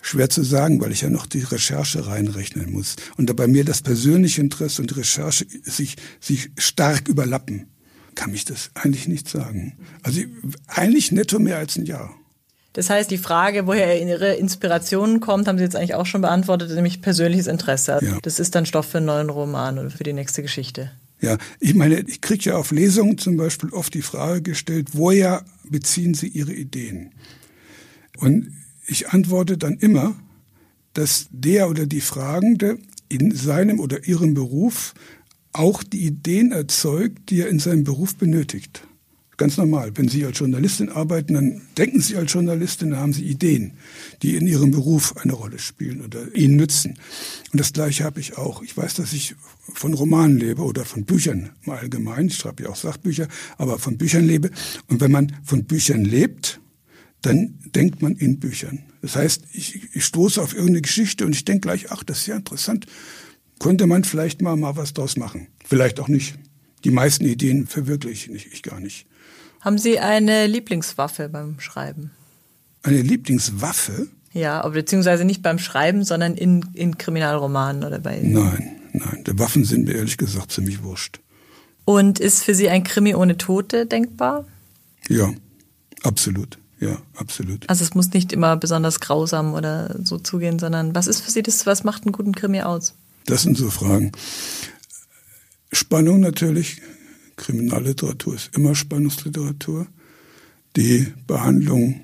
Schwer 0.00 0.30
zu 0.30 0.44
sagen, 0.44 0.80
weil 0.80 0.92
ich 0.92 1.00
ja 1.00 1.10
noch 1.10 1.26
die 1.26 1.40
Recherche 1.40 2.06
reinrechnen 2.06 2.70
muss. 2.70 2.94
Und 3.16 3.28
da 3.28 3.32
bei 3.32 3.48
mir 3.48 3.64
das 3.64 3.82
persönliche 3.82 4.40
Interesse 4.40 4.80
und 4.80 4.92
die 4.92 4.94
Recherche 4.94 5.44
sich, 5.64 5.96
sich 6.20 6.52
stark 6.56 7.08
überlappen, 7.08 7.66
kann 8.14 8.32
ich 8.32 8.44
das 8.44 8.70
eigentlich 8.74 9.08
nicht 9.08 9.28
sagen. 9.28 9.76
Also 10.04 10.20
eigentlich 10.68 11.10
netto 11.10 11.40
mehr 11.40 11.58
als 11.58 11.74
ein 11.74 11.84
Jahr. 11.84 12.14
Das 12.74 12.90
heißt, 12.90 13.10
die 13.10 13.18
Frage, 13.18 13.66
woher 13.66 14.00
Ihre 14.00 14.34
Inspiration 14.34 15.18
kommt, 15.18 15.48
haben 15.48 15.58
Sie 15.58 15.64
jetzt 15.64 15.74
eigentlich 15.74 15.96
auch 15.96 16.06
schon 16.06 16.20
beantwortet, 16.20 16.70
nämlich 16.70 17.02
persönliches 17.02 17.48
Interesse. 17.48 17.98
Ja. 18.00 18.18
Das 18.22 18.38
ist 18.38 18.54
dann 18.54 18.66
Stoff 18.66 18.86
für 18.86 18.98
einen 18.98 19.06
neuen 19.06 19.30
Roman 19.30 19.80
oder 19.80 19.90
für 19.90 20.04
die 20.04 20.12
nächste 20.12 20.42
Geschichte. 20.42 20.92
Ja, 21.20 21.38
ich 21.60 21.74
meine, 21.74 22.00
ich 22.00 22.20
kriege 22.20 22.50
ja 22.50 22.56
auf 22.56 22.70
Lesungen 22.70 23.18
zum 23.18 23.36
Beispiel 23.36 23.70
oft 23.70 23.94
die 23.94 24.02
Frage 24.02 24.42
gestellt, 24.42 24.88
woher 24.92 25.44
beziehen 25.64 26.14
Sie 26.14 26.28
Ihre 26.28 26.52
Ideen? 26.52 27.12
Und 28.18 28.52
ich 28.86 29.08
antworte 29.08 29.56
dann 29.56 29.78
immer, 29.78 30.16
dass 30.92 31.28
der 31.30 31.68
oder 31.68 31.86
die 31.86 32.00
Fragende 32.00 32.78
in 33.08 33.34
seinem 33.34 33.80
oder 33.80 34.06
ihrem 34.06 34.34
Beruf 34.34 34.94
auch 35.52 35.82
die 35.82 36.06
Ideen 36.06 36.52
erzeugt, 36.52 37.30
die 37.30 37.40
er 37.40 37.48
in 37.48 37.58
seinem 37.58 37.84
Beruf 37.84 38.16
benötigt. 38.16 38.86
Ganz 39.36 39.56
normal. 39.56 39.90
Wenn 39.94 40.08
Sie 40.08 40.24
als 40.24 40.38
Journalistin 40.38 40.88
arbeiten, 40.88 41.34
dann 41.34 41.62
denken 41.76 42.00
Sie 42.00 42.16
als 42.16 42.32
Journalistin, 42.32 42.90
dann 42.90 43.00
haben 43.00 43.12
Sie 43.12 43.24
Ideen, 43.24 43.72
die 44.22 44.36
in 44.36 44.46
Ihrem 44.46 44.70
Beruf 44.70 45.16
eine 45.16 45.32
Rolle 45.32 45.58
spielen 45.58 46.02
oder 46.02 46.34
Ihnen 46.34 46.56
nützen. 46.56 46.98
Und 47.52 47.60
das 47.60 47.72
Gleiche 47.72 48.04
habe 48.04 48.20
ich 48.20 48.38
auch. 48.38 48.62
Ich 48.62 48.76
weiß, 48.76 48.94
dass 48.94 49.12
ich 49.12 49.34
von 49.72 49.94
Romanen 49.94 50.38
lebe 50.38 50.62
oder 50.62 50.84
von 50.84 51.04
Büchern 51.04 51.50
im 51.64 51.72
Allgemeinen. 51.72 52.28
Ich 52.28 52.36
schreibe 52.36 52.62
ja 52.62 52.68
auch 52.68 52.76
Sachbücher, 52.76 53.28
aber 53.58 53.78
von 53.78 53.98
Büchern 53.98 54.24
lebe. 54.24 54.50
Und 54.88 55.00
wenn 55.00 55.10
man 55.10 55.36
von 55.42 55.64
Büchern 55.64 56.04
lebt, 56.04 56.60
dann 57.22 57.58
denkt 57.74 58.02
man 58.02 58.14
in 58.16 58.38
Büchern. 58.38 58.84
Das 59.00 59.16
heißt, 59.16 59.44
ich, 59.52 59.94
ich 59.94 60.04
stoße 60.04 60.40
auf 60.40 60.52
irgendeine 60.52 60.82
Geschichte 60.82 61.26
und 61.26 61.34
ich 61.34 61.44
denke 61.44 61.62
gleich, 61.62 61.90
ach, 61.90 62.04
das 62.04 62.18
ist 62.20 62.26
ja 62.26 62.36
interessant. 62.36 62.86
Könnte 63.58 63.86
man 63.86 64.04
vielleicht 64.04 64.42
mal, 64.42 64.56
mal 64.56 64.76
was 64.76 64.92
draus 64.92 65.16
machen. 65.16 65.48
Vielleicht 65.64 66.00
auch 66.00 66.08
nicht. 66.08 66.38
Die 66.84 66.90
meisten 66.90 67.24
Ideen 67.24 67.66
verwirkliche 67.66 68.30
ich, 68.32 68.52
ich 68.52 68.62
gar 68.62 68.78
nicht. 68.78 69.06
Haben 69.64 69.78
Sie 69.78 69.98
eine 69.98 70.46
Lieblingswaffe 70.46 71.30
beim 71.30 71.58
Schreiben? 71.58 72.10
Eine 72.82 73.00
Lieblingswaffe? 73.00 74.08
Ja, 74.34 74.60
aber 74.60 74.74
beziehungsweise 74.74 75.24
nicht 75.24 75.42
beim 75.42 75.58
Schreiben, 75.58 76.04
sondern 76.04 76.34
in, 76.34 76.66
in 76.74 76.98
Kriminalromanen 76.98 77.82
oder 77.82 77.98
bei. 77.98 78.20
Nein, 78.22 78.76
nein. 78.92 79.24
Die 79.26 79.38
Waffen 79.38 79.64
sind 79.64 79.86
mir 79.86 79.94
ehrlich 79.94 80.18
gesagt 80.18 80.52
ziemlich 80.52 80.82
wurscht. 80.82 81.20
Und 81.86 82.20
ist 82.20 82.42
für 82.42 82.54
Sie 82.54 82.68
ein 82.68 82.84
Krimi 82.84 83.14
ohne 83.14 83.38
Tote 83.38 83.86
denkbar? 83.86 84.44
Ja, 85.08 85.32
absolut. 86.02 86.58
Ja, 86.78 86.98
absolut. 87.16 87.68
Also 87.70 87.84
es 87.84 87.94
muss 87.94 88.12
nicht 88.12 88.34
immer 88.34 88.58
besonders 88.58 89.00
grausam 89.00 89.54
oder 89.54 89.96
so 90.02 90.18
zugehen, 90.18 90.58
sondern 90.58 90.94
was 90.94 91.06
ist 91.06 91.20
für 91.20 91.30
Sie 91.30 91.42
das, 91.42 91.64
was 91.64 91.84
macht 91.84 92.04
einen 92.04 92.12
guten 92.12 92.34
Krimi 92.34 92.60
aus? 92.60 92.94
Das 93.24 93.42
sind 93.42 93.56
so 93.56 93.70
Fragen. 93.70 94.12
Spannung 95.72 96.20
natürlich, 96.20 96.82
Kriminalliteratur 97.36 98.34
ist 98.34 98.54
immer 98.54 98.74
Spannungsliteratur. 98.74 99.86
die 100.76 101.12
Behandlung 101.28 102.00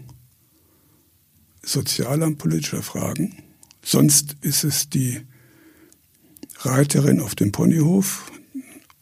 sozialer 1.63 2.27
und 2.27 2.39
politischer 2.39 2.83
Fragen. 2.83 3.35
Sonst 3.83 4.37
ist 4.43 4.65
es 4.65 4.89
die 4.89 5.21
Reiterin 6.61 7.21
auf 7.21 7.35
dem 7.35 7.53
Ponyhof 7.53 8.31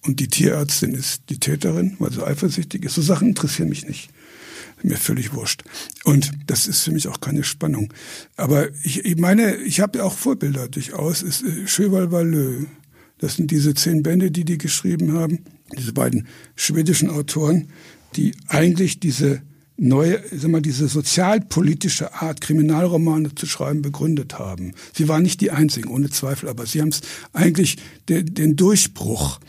und 0.02 0.20
die 0.20 0.28
Tierärztin 0.28 0.94
ist 0.94 1.22
die 1.28 1.38
Täterin, 1.38 1.96
weil 1.98 2.12
sie 2.12 2.24
eifersüchtig 2.24 2.84
ist. 2.84 2.94
So 2.94 3.02
Sachen 3.02 3.28
interessieren 3.28 3.68
mich 3.68 3.86
nicht. 3.86 4.10
Mir 4.82 4.96
völlig 4.96 5.34
wurscht. 5.34 5.64
Und 6.04 6.30
das 6.46 6.68
ist 6.68 6.82
für 6.82 6.92
mich 6.92 7.08
auch 7.08 7.20
keine 7.20 7.42
Spannung. 7.42 7.92
Aber 8.36 8.68
ich, 8.84 9.04
ich 9.04 9.16
meine, 9.16 9.56
ich 9.56 9.80
habe 9.80 9.98
ja 9.98 10.04
auch 10.04 10.16
Vorbilder 10.16 10.68
durchaus. 10.68 11.22
Ist 11.22 11.42
äh, 11.42 11.66
Cheval 11.66 12.12
Valleux. 12.12 12.66
Das 13.18 13.34
sind 13.34 13.50
diese 13.50 13.74
zehn 13.74 14.04
Bände, 14.04 14.30
die 14.30 14.44
die 14.44 14.56
geschrieben 14.56 15.14
haben. 15.14 15.40
Diese 15.76 15.92
beiden 15.92 16.26
schwedischen 16.56 17.10
Autoren, 17.10 17.68
die 18.16 18.34
eigentlich 18.48 19.00
diese 19.00 19.42
neue, 19.76 20.20
sag 20.32 20.50
mal, 20.50 20.60
diese 20.62 20.88
sozialpolitische 20.88 22.14
Art, 22.14 22.40
Kriminalromane 22.40 23.34
zu 23.34 23.46
schreiben, 23.46 23.82
begründet 23.82 24.38
haben. 24.38 24.72
Sie 24.92 25.08
waren 25.08 25.22
nicht 25.22 25.40
die 25.40 25.50
einzigen, 25.50 25.88
ohne 25.88 26.10
Zweifel, 26.10 26.48
aber 26.48 26.66
sie 26.66 26.80
haben 26.80 26.88
es 26.88 27.00
eigentlich 27.32 27.76
den, 28.08 28.34
den 28.34 28.56
Durchbruch 28.56 29.40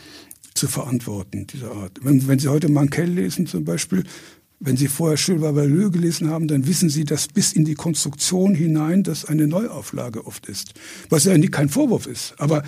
zu 0.54 0.68
verantworten, 0.68 1.46
dieser 1.46 1.72
Art. 1.72 1.98
Wenn, 2.02 2.26
wenn 2.28 2.38
Sie 2.38 2.48
heute 2.48 2.68
Mankell 2.68 3.10
lesen 3.10 3.46
zum 3.46 3.64
Beispiel, 3.64 4.04
wenn 4.60 4.76
Sie 4.76 4.88
vorher 4.88 5.16
Valleux 5.54 5.90
gelesen 5.90 6.28
haben, 6.28 6.46
dann 6.46 6.66
wissen 6.66 6.90
Sie, 6.90 7.04
dass 7.04 7.28
bis 7.28 7.52
in 7.52 7.64
die 7.64 7.74
Konstruktion 7.74 8.54
hinein 8.54 9.02
das 9.02 9.24
eine 9.24 9.46
Neuauflage 9.46 10.26
oft 10.26 10.46
ist. 10.46 10.74
Was 11.08 11.24
ja 11.24 11.36
kein 11.48 11.70
Vorwurf 11.70 12.06
ist. 12.06 12.34
Aber 12.36 12.62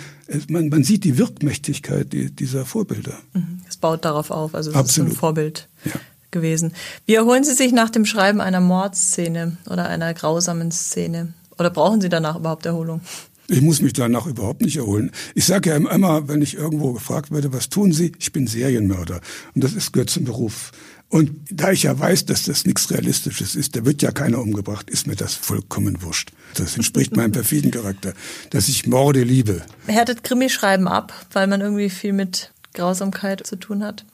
man, 0.49 0.69
man 0.69 0.83
sieht 0.83 1.03
die 1.03 1.19
Wirkmächtigkeit 1.19 2.11
dieser 2.11 2.65
Vorbilder. 2.65 3.19
Mhm. 3.33 3.61
Es 3.69 3.77
baut 3.77 4.05
darauf 4.05 4.31
auf. 4.31 4.55
Also 4.55 4.71
es 4.71 4.75
Absolut. 4.75 5.11
ist 5.11 5.15
ein 5.15 5.19
Vorbild. 5.19 5.69
Ja 5.85 5.93
gewesen. 6.33 6.73
Wie 7.05 7.13
erholen 7.13 7.45
Sie 7.45 7.53
sich 7.53 7.71
nach 7.71 7.91
dem 7.91 8.05
Schreiben 8.05 8.41
einer 8.41 8.59
Mordszene 8.59 9.55
oder 9.69 9.87
einer 9.87 10.13
grausamen 10.13 10.71
Szene? 10.71 11.33
Oder 11.57 11.69
brauchen 11.69 12.01
Sie 12.01 12.09
danach 12.09 12.35
überhaupt 12.35 12.65
Erholung? 12.65 12.99
Ich 13.47 13.61
muss 13.61 13.81
mich 13.81 13.93
danach 13.93 14.25
überhaupt 14.25 14.61
nicht 14.61 14.77
erholen. 14.77 15.11
Ich 15.35 15.45
sage 15.45 15.69
ja 15.69 15.75
immer, 15.75 16.27
wenn 16.27 16.41
ich 16.41 16.55
irgendwo 16.55 16.93
gefragt 16.93 17.31
werde, 17.31 17.53
was 17.53 17.69
tun 17.69 17.91
Sie? 17.91 18.13
Ich 18.17 18.31
bin 18.31 18.47
Serienmörder. 18.47 19.21
Und 19.53 19.63
das 19.63 19.73
ist 19.73 19.91
gehört 19.93 20.09
zum 20.09 20.23
Beruf. 20.23 20.71
Und 21.13 21.31
da 21.51 21.71
ich 21.71 21.83
ja 21.83 21.99
weiß, 21.99 22.25
dass 22.25 22.41
das 22.45 22.65
nichts 22.65 22.89
Realistisches 22.89 23.53
ist, 23.53 23.75
da 23.75 23.85
wird 23.85 24.01
ja 24.01 24.11
keiner 24.11 24.39
umgebracht, 24.39 24.89
ist 24.89 25.05
mir 25.05 25.15
das 25.15 25.35
vollkommen 25.35 26.01
wurscht. 26.01 26.31
Das 26.55 26.75
entspricht 26.75 27.15
meinem 27.15 27.31
perfiden 27.31 27.69
Charakter, 27.69 28.15
dass 28.49 28.67
ich 28.67 28.87
Morde 28.87 29.21
liebe. 29.21 29.61
Härtet 29.85 30.23
Krimi-Schreiben 30.23 30.87
ab, 30.87 31.13
weil 31.31 31.45
man 31.45 31.61
irgendwie 31.61 31.91
viel 31.91 32.13
mit 32.13 32.51
Grausamkeit 32.73 33.45
zu 33.45 33.57
tun 33.57 33.83
hat? 33.83 34.05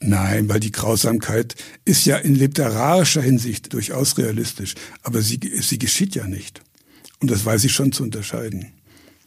Nein, 0.00 0.48
weil 0.48 0.58
die 0.58 0.72
Grausamkeit 0.72 1.54
ist 1.84 2.04
ja 2.06 2.16
in 2.16 2.34
literarischer 2.34 3.22
Hinsicht 3.22 3.72
durchaus 3.72 4.18
realistisch, 4.18 4.74
aber 5.04 5.22
sie, 5.22 5.38
sie 5.60 5.78
geschieht 5.78 6.16
ja 6.16 6.26
nicht. 6.26 6.60
Und 7.20 7.30
das 7.30 7.44
weiß 7.44 7.62
ich 7.62 7.70
schon 7.70 7.92
zu 7.92 8.02
unterscheiden. 8.02 8.72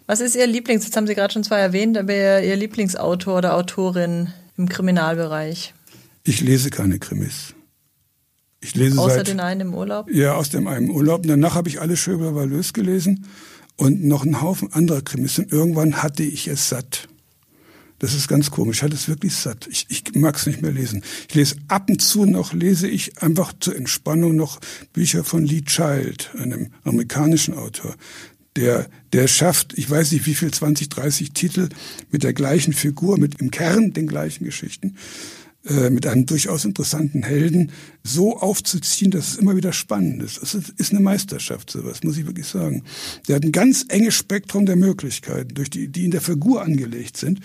Was 0.05 0.19
ist 0.19 0.35
Ihr 0.35 0.47
Lieblings, 0.47 0.83
jetzt 0.83 0.97
haben 0.97 1.07
Sie 1.07 1.15
gerade 1.15 1.31
schon 1.31 1.45
zwei 1.45 1.59
erwähnt, 1.59 1.97
aber 1.97 2.43
Ihr 2.43 2.57
Lieblingsautor 2.57 3.37
oder 3.37 3.55
Autorin 3.55 4.33
im 4.57 4.67
Kriminalbereich? 4.67 5.73
Ich 6.23 6.41
lese 6.41 6.69
keine 6.69 6.99
Krimis. 6.99 7.53
Ich 8.61 8.75
lese 8.75 8.97
Außer 8.97 9.15
seit, 9.15 9.27
den 9.27 9.41
einen 9.41 9.61
im 9.61 9.73
Urlaub? 9.73 10.09
Ja, 10.09 10.35
aus 10.35 10.49
dem 10.49 10.67
einen 10.67 10.89
Urlaub. 10.89 11.23
Und 11.23 11.27
danach 11.27 11.55
habe 11.55 11.67
ich 11.67 11.81
alle 11.81 11.97
Schöber 11.97 12.33
Valös 12.33 12.71
gelesen 12.71 13.25
und 13.75 14.05
noch 14.05 14.23
einen 14.23 14.41
Haufen 14.41 14.71
anderer 14.71 15.01
Krimis. 15.01 15.37
Und 15.37 15.51
irgendwann 15.51 16.01
hatte 16.01 16.23
ich 16.23 16.47
es 16.47 16.69
satt. 16.69 17.09
Das 17.99 18.13
ist 18.13 18.27
ganz 18.27 18.51
komisch. 18.51 18.77
Ich 18.77 18.83
hatte 18.83 18.95
es 18.95 19.07
wirklich 19.07 19.35
satt. 19.35 19.67
Ich, 19.69 19.85
ich 19.89 20.15
mag 20.15 20.35
es 20.35 20.45
nicht 20.45 20.61
mehr 20.61 20.71
lesen. 20.71 21.03
Ich 21.27 21.35
lese 21.35 21.55
ab 21.67 21.89
und 21.89 22.01
zu 22.01 22.25
noch, 22.25 22.53
lese 22.53 22.87
ich 22.87 23.21
einfach 23.21 23.53
zur 23.59 23.75
Entspannung 23.75 24.35
noch 24.35 24.59
Bücher 24.93 25.23
von 25.23 25.43
Lee 25.45 25.61
Child, 25.61 26.31
einem 26.37 26.71
amerikanischen 26.83 27.53
Autor. 27.53 27.95
Der, 28.55 28.87
der 29.13 29.27
schafft, 29.27 29.77
ich 29.77 29.89
weiß 29.89 30.11
nicht 30.11 30.25
wie 30.25 30.35
viel, 30.35 30.51
20, 30.51 30.89
30 30.89 31.31
Titel 31.31 31.69
mit 32.11 32.23
der 32.23 32.33
gleichen 32.33 32.73
Figur, 32.73 33.17
mit 33.17 33.41
im 33.41 33.51
Kern 33.51 33.93
den 33.93 34.07
gleichen 34.07 34.43
Geschichten. 34.45 34.95
Äh, 35.65 35.91
mit 35.91 36.05
einem 36.05 36.25
durchaus 36.25 36.65
interessanten 36.65 37.23
Helden 37.23 37.71
so 38.03 38.37
aufzuziehen, 38.37 39.11
dass 39.11 39.29
es 39.29 39.35
immer 39.37 39.55
wieder 39.55 39.71
spannend 39.71 40.21
ist. 40.21 40.41
Das 40.41 40.55
ist 40.55 40.91
eine 40.91 40.99
Meisterschaft, 40.99 41.71
sowas, 41.71 42.03
muss 42.03 42.17
ich 42.17 42.25
wirklich 42.25 42.47
sagen. 42.47 42.83
Der 43.29 43.37
hat 43.37 43.45
ein 43.45 43.53
ganz 43.53 43.85
enges 43.87 44.13
Spektrum 44.13 44.65
der 44.65 44.75
Möglichkeiten, 44.75 45.53
durch 45.53 45.69
die, 45.69 45.87
die 45.87 46.03
in 46.03 46.11
der 46.11 46.19
Figur 46.19 46.63
angelegt 46.63 47.15
sind 47.15 47.39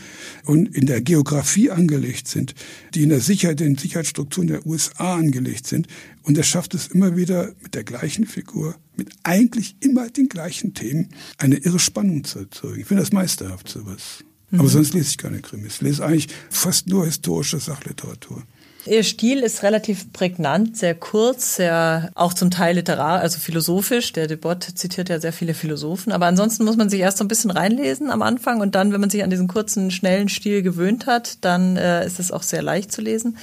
und 0.45 0.75
in 0.75 0.87
der 0.87 1.01
Geografie 1.01 1.71
angelegt 1.71 2.27
sind, 2.27 2.57
die 2.95 3.05
in 3.05 3.11
der 3.11 3.21
Sicherheit, 3.21 3.61
den 3.61 3.79
Sicherheitsstrukturen 3.79 4.49
der 4.49 4.67
USA 4.67 5.15
angelegt 5.15 5.69
sind. 5.69 5.87
Und 6.25 6.37
er 6.37 6.43
schafft 6.43 6.75
es 6.75 6.89
immer 6.89 7.17
wieder 7.17 7.55
mit 7.63 7.77
der 7.77 7.85
gleichen 7.85 8.27
Figur, 8.27 8.75
mit 8.97 9.11
eigentlich 9.23 9.77
immer 9.79 10.11
den 10.11 10.29
gleichen 10.29 10.75
Themen, 10.75 11.11
eine 11.37 11.59
irre 11.59 11.79
Spannung 11.79 12.25
zu 12.25 12.41
erzeugen. 12.41 12.81
Ich 12.81 12.87
finde 12.87 13.05
das 13.05 13.13
meisterhaft, 13.13 13.69
sowas. 13.69 14.25
Aber 14.53 14.63
mhm. 14.63 14.69
sonst 14.69 14.95
lese 14.95 15.11
ich 15.11 15.19
keine 15.19 15.41
Krimis. 15.41 15.75
Ich 15.75 15.81
lese 15.83 16.05
eigentlich 16.05 16.29
fast 16.51 16.89
nur 16.89 17.05
historische 17.05 17.59
Sachliteratur. 17.59 18.43
Ihr 18.87 19.03
Stil 19.03 19.41
ist 19.41 19.63
relativ 19.63 20.13
prägnant, 20.15 20.77
sehr 20.77 20.95
kurz, 20.95 21.57
sehr 21.57 22.11
auch 22.15 22.33
zum 22.33 22.51
Teil 22.51 22.77
literar, 22.77 23.21
also 23.21 23.39
philosophisch. 23.39 24.13
Der 24.13 24.27
Debott 24.27 24.63
zitiert 24.63 25.11
ja 25.11 25.21
sehr 25.21 25.35
viele 25.35 25.53
Philosophen. 25.53 26.11
Aber 26.11 26.27
ansonsten 26.27 26.65
muss 26.65 26.77
man 26.77 26.89
sich 26.89 27.01
erst 27.01 27.19
so 27.19 27.25
ein 27.25 27.29
bisschen 27.29 27.51
reinlesen 27.51 28.11
am 28.11 28.23
Anfang 28.23 28.61
und 28.61 28.75
dann, 28.75 28.93
wenn 28.93 29.01
man 29.01 29.11
sich 29.11 29.23
an 29.23 29.31
diesen 29.31 29.49
kurzen, 29.49 29.91
schnellen 29.91 30.31
Stil 30.31 30.63
gewöhnt 30.63 31.07
hat, 31.07 31.45
dann 31.45 31.77
äh, 31.77 32.07
ist 32.07 32.19
es 32.19 32.33
auch 32.33 32.43
sehr 32.43 32.63
leicht 32.63 32.91
zu 32.91 33.03
lesen. 33.03 33.37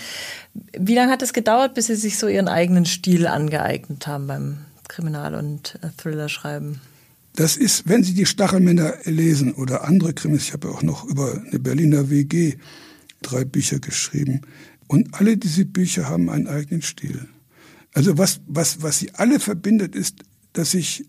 Wie 0.76 0.96
lange 0.96 1.12
hat 1.12 1.22
es 1.22 1.34
gedauert, 1.34 1.76
bis 1.76 1.88
Sie 1.88 1.96
sich 1.96 2.18
so 2.18 2.28
Ihren 2.28 2.48
eigenen 2.48 2.86
Stil 2.86 3.28
angeeignet 3.28 4.08
haben 4.08 4.26
beim 4.26 4.58
Kriminal- 4.88 5.36
und 5.36 5.78
äh, 5.84 5.90
Thriller-Schreiben? 6.02 6.82
Das 7.36 7.58
ist, 7.58 7.88
wenn 7.88 8.04
Sie 8.04 8.14
die 8.14 8.26
Stachelmänner 8.26 8.96
lesen 9.04 9.54
oder 9.54 9.84
andere 9.84 10.14
Krimis, 10.14 10.44
ich 10.44 10.54
habe 10.54 10.70
auch 10.70 10.82
noch 10.82 11.06
über 11.06 11.44
eine 11.46 11.60
Berliner 11.60 12.10
WG 12.10 12.56
drei 13.22 13.44
Bücher 13.44 13.80
geschrieben. 13.80 14.42
Und 14.88 15.14
alle 15.16 15.38
diese 15.38 15.66
Bücher 15.66 16.08
haben 16.08 16.30
einen 16.30 16.48
eigenen 16.48 16.82
Stil. 16.82 17.28
Also 17.94 18.18
was, 18.18 18.42
was, 18.48 18.82
was 18.82 19.00
sie 19.00 19.14
alle 19.14 19.40
verbindet, 19.40 19.96
ist, 19.96 20.18
dass 20.54 20.74
ich 20.74 21.06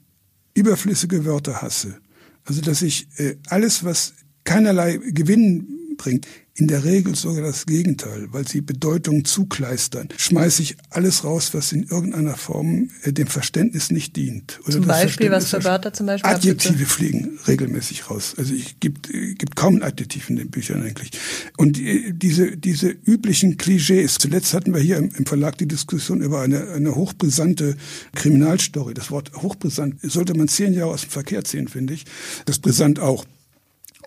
überflüssige 0.54 1.24
Wörter 1.24 1.60
hasse. 1.62 1.98
Also 2.44 2.60
dass 2.60 2.82
ich 2.82 3.08
äh, 3.18 3.36
alles, 3.48 3.84
was 3.84 4.14
keinerlei 4.44 4.96
Gewinn 4.96 5.96
bringt, 5.96 6.26
in 6.56 6.68
der 6.68 6.84
Regel 6.84 7.14
sogar 7.14 7.42
das 7.42 7.66
Gegenteil, 7.66 8.28
weil 8.32 8.48
sie 8.48 8.62
Bedeutung 8.62 9.24
zukleistern. 9.24 10.08
Schmeiße 10.16 10.62
ich 10.62 10.76
alles 10.90 11.22
raus, 11.22 11.52
was 11.52 11.72
in 11.72 11.84
irgendeiner 11.84 12.36
Form 12.36 12.90
äh, 13.02 13.12
dem 13.12 13.26
Verständnis 13.26 13.90
nicht 13.90 14.16
dient. 14.16 14.58
Oder 14.64 14.72
zum 14.72 14.86
Beispiel, 14.86 15.30
was 15.30 15.50
für 15.50 15.62
Wörter 15.64 15.92
zum 15.92 16.06
Beispiel? 16.06 16.30
Adjektive 16.30 16.86
fliegen 16.86 17.38
regelmäßig 17.46 18.10
raus. 18.10 18.34
Also 18.38 18.54
ich 18.54 18.80
gibt, 18.80 19.12
äh, 19.12 19.34
gibt 19.34 19.54
kaum 19.54 19.76
ein 19.76 19.82
Adjektiv 19.82 20.30
in 20.30 20.36
den 20.36 20.50
Büchern 20.50 20.82
eigentlich. 20.82 21.10
Und 21.58 21.76
die, 21.76 22.14
diese, 22.14 22.56
diese 22.56 22.88
üblichen 22.88 23.58
Klischees. 23.58 24.16
Zuletzt 24.18 24.54
hatten 24.54 24.72
wir 24.72 24.80
hier 24.80 24.96
im, 24.96 25.10
im 25.14 25.26
Verlag 25.26 25.58
die 25.58 25.68
Diskussion 25.68 26.22
über 26.22 26.40
eine, 26.40 26.70
eine 26.70 26.94
hochbrisante 26.94 27.76
Kriminalstory. 28.14 28.94
Das 28.94 29.10
Wort 29.10 29.32
hochbrisant 29.36 29.96
sollte 30.02 30.34
man 30.34 30.48
zehn 30.48 30.72
Jahre 30.72 30.92
aus 30.92 31.02
dem 31.02 31.10
Verkehr 31.10 31.44
ziehen, 31.44 31.68
finde 31.68 31.92
ich. 31.92 32.06
Das 32.46 32.58
brisant 32.58 32.98
auch. 32.98 33.26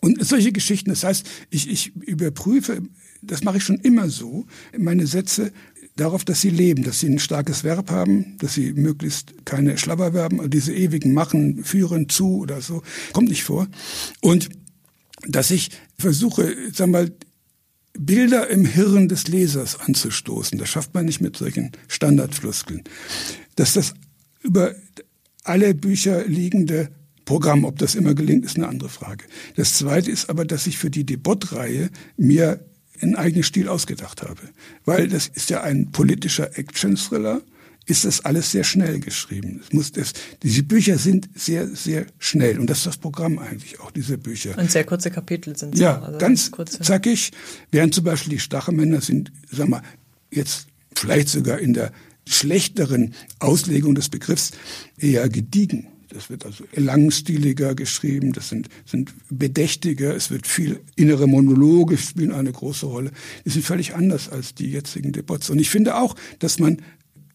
Und 0.02 0.26
solche 0.26 0.52
Geschichten, 0.52 0.90
das 0.90 1.04
heißt, 1.04 1.28
ich, 1.50 1.70
ich 1.70 1.96
überprüfe, 1.96 2.82
das 3.22 3.44
mache 3.44 3.58
ich 3.58 3.64
schon 3.64 3.80
immer 3.80 4.10
so, 4.10 4.46
meine 4.78 5.08
Sätze 5.08 5.52
darauf, 5.96 6.24
dass 6.24 6.42
sie 6.42 6.50
leben, 6.50 6.84
dass 6.84 7.02
sie 7.02 7.08
ein 7.08 7.20
starkes 7.20 7.64
Verb 7.64 7.92
haben, 7.92 8.38
dass 8.38 8.54
sie 8.54 8.74
möglichst 8.74 9.46
keine 9.46 9.78
Schlabberverben, 9.78 10.40
also 10.40 10.50
diese 10.50 10.74
ewigen 10.74 11.14
Machen, 11.14 11.64
führen, 11.64 12.08
zu 12.10 12.40
oder 12.40 12.62
so, 12.62 12.82
kommt 13.12 13.30
nicht 13.30 13.44
vor. 13.44 13.68
Und 14.22 14.50
dass 15.28 15.52
ich 15.52 15.72
versuche, 15.98 16.56
sag 16.74 16.90
mal, 16.90 17.12
Bilder 17.94 18.50
im 18.50 18.66
Hirn 18.66 19.10
des 19.10 19.28
Lesers 19.28 19.78
anzustoßen. 19.80 20.58
Das 20.58 20.70
schafft 20.70 20.94
man 20.94 21.06
nicht 21.06 21.20
mit 21.20 21.36
solchen 21.36 21.72
Standardfloskeln. 21.90 22.84
Dass 23.56 23.74
das 23.74 23.94
über 24.42 24.74
alle 25.44 25.74
Bücher 25.74 26.26
liegende 26.26 26.90
Programm. 27.30 27.64
Ob 27.64 27.78
das 27.78 27.94
immer 27.94 28.16
gelingt, 28.16 28.44
ist 28.44 28.56
eine 28.56 28.68
andere 28.68 28.90
Frage. 28.90 29.24
Das 29.56 29.76
Zweite 29.76 30.10
ist 30.10 30.32
aber, 30.32 30.46
dass 30.46 30.66
ich 30.66 30.80
für 30.80 30.90
die 30.90 31.06
Debott-Reihe 31.06 31.92
mir 32.18 32.60
einen 33.02 33.16
eigenen 33.16 33.44
Stil 33.44 33.68
ausgedacht 33.68 34.24
habe. 34.24 34.42
Weil 34.84 35.08
das 35.08 35.28
ist 35.28 35.52
ja 35.52 35.62
ein 35.62 35.92
politischer 35.92 36.58
Action-Thriller, 36.58 37.44
ist 37.86 38.04
das 38.06 38.26
alles 38.26 38.50
sehr 38.50 38.64
schnell 38.64 39.00
geschrieben. 39.00 39.62
Es 39.64 39.72
muss 39.72 39.92
das, 39.92 40.14
diese 40.42 40.64
Bücher 40.64 40.98
sind 40.98 41.30
sehr, 41.36 41.68
sehr 41.68 42.08
schnell. 42.18 42.58
Und 42.58 42.68
das 42.68 42.80
ist 42.80 42.88
das 42.88 42.98
Programm 42.98 43.38
eigentlich, 43.38 43.80
auch 43.80 43.92
diese 43.92 44.18
Bücher. 44.18 44.58
Und 44.58 44.72
sehr 44.72 44.84
kurze 44.84 45.12
Kapitel 45.12 45.56
sind 45.56 45.76
sie. 45.76 45.84
Ja, 45.84 46.02
also 46.02 46.18
ganz 46.18 46.50
kurze. 46.50 46.80
zackig. 46.80 47.32
Während 47.70 47.94
zum 47.94 48.06
Beispiel 48.06 48.32
die 48.32 48.40
Stachelmänner 48.40 49.02
sind, 49.02 49.32
sag 49.52 49.70
mal, 49.70 49.84
jetzt 50.32 50.66
vielleicht 50.96 51.30
sogar 51.30 51.60
in 51.60 51.76
der 51.76 51.92
schlechteren 52.28 53.14
Auslegung 53.38 53.94
des 53.94 54.10
Begriffs 54.10 54.50
eher 54.98 55.30
gediegen. 55.30 55.86
Das 56.10 56.30
wird 56.32 56.46
also 56.46 56.64
langstiliger 56.76 57.76
geschrieben, 57.76 58.34
das 58.34 58.50
sind, 58.50 58.68
sind 58.86 59.14
bedächtiger, 59.30 60.16
es 60.16 60.32
wird 60.32 60.48
viel 60.48 60.80
innere 60.96 61.28
Monologe 61.28 61.98
spielen 61.98 62.32
eine 62.32 62.52
große 62.52 62.88
Rolle. 62.88 63.12
Die 63.46 63.52
sind 63.52 63.64
völlig 63.64 63.94
anders 63.94 64.28
als 64.28 64.56
die 64.56 64.72
jetzigen 64.72 65.12
Debatten. 65.12 65.52
Und 65.52 65.60
ich 65.60 65.70
finde 65.70 65.96
auch, 65.96 66.16
dass 66.40 66.58
man 66.58 66.82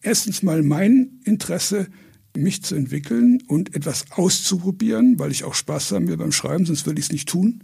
erstens 0.01 0.43
mal 0.43 0.61
mein 0.61 1.21
Interesse, 1.23 1.87
mich 2.35 2.63
zu 2.63 2.75
entwickeln 2.75 3.41
und 3.47 3.75
etwas 3.75 4.11
auszuprobieren, 4.11 5.17
weil 5.19 5.31
ich 5.31 5.45
auch 5.45 5.53
Spaß 5.53 5.93
haben 5.93 6.09
will 6.09 6.17
beim 6.17 6.33
Schreiben, 6.33 6.65
sonst 6.65 6.85
würde 6.85 6.99
ich 6.99 7.05
es 7.05 7.11
nicht 7.13 7.29
tun. 7.29 7.63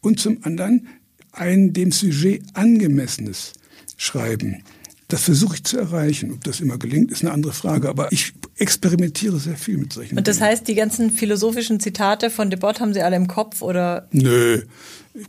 Und 0.00 0.20
zum 0.20 0.42
anderen 0.42 0.88
ein 1.32 1.74
dem 1.74 1.92
Sujet 1.92 2.42
angemessenes 2.54 3.52
Schreiben. 3.98 4.62
Das 5.08 5.22
versuche 5.22 5.54
ich 5.54 5.62
zu 5.64 5.78
erreichen. 5.78 6.32
Ob 6.32 6.42
das 6.42 6.60
immer 6.60 6.78
gelingt, 6.78 7.12
ist 7.12 7.22
eine 7.22 7.32
andere 7.32 7.52
Frage. 7.52 7.88
Aber 7.88 8.10
ich 8.10 8.32
experimentiere 8.56 9.38
sehr 9.38 9.56
viel 9.56 9.76
mit 9.78 9.92
solchen 9.92 10.18
Und 10.18 10.26
das 10.26 10.38
Dingen. 10.38 10.48
heißt, 10.50 10.66
die 10.66 10.74
ganzen 10.74 11.10
philosophischen 11.12 11.78
Zitate 11.78 12.28
von 12.28 12.50
Debord 12.50 12.80
haben 12.80 12.92
Sie 12.92 13.02
alle 13.02 13.14
im 13.16 13.28
Kopf 13.28 13.62
oder? 13.62 14.08
Nö. 14.10 14.62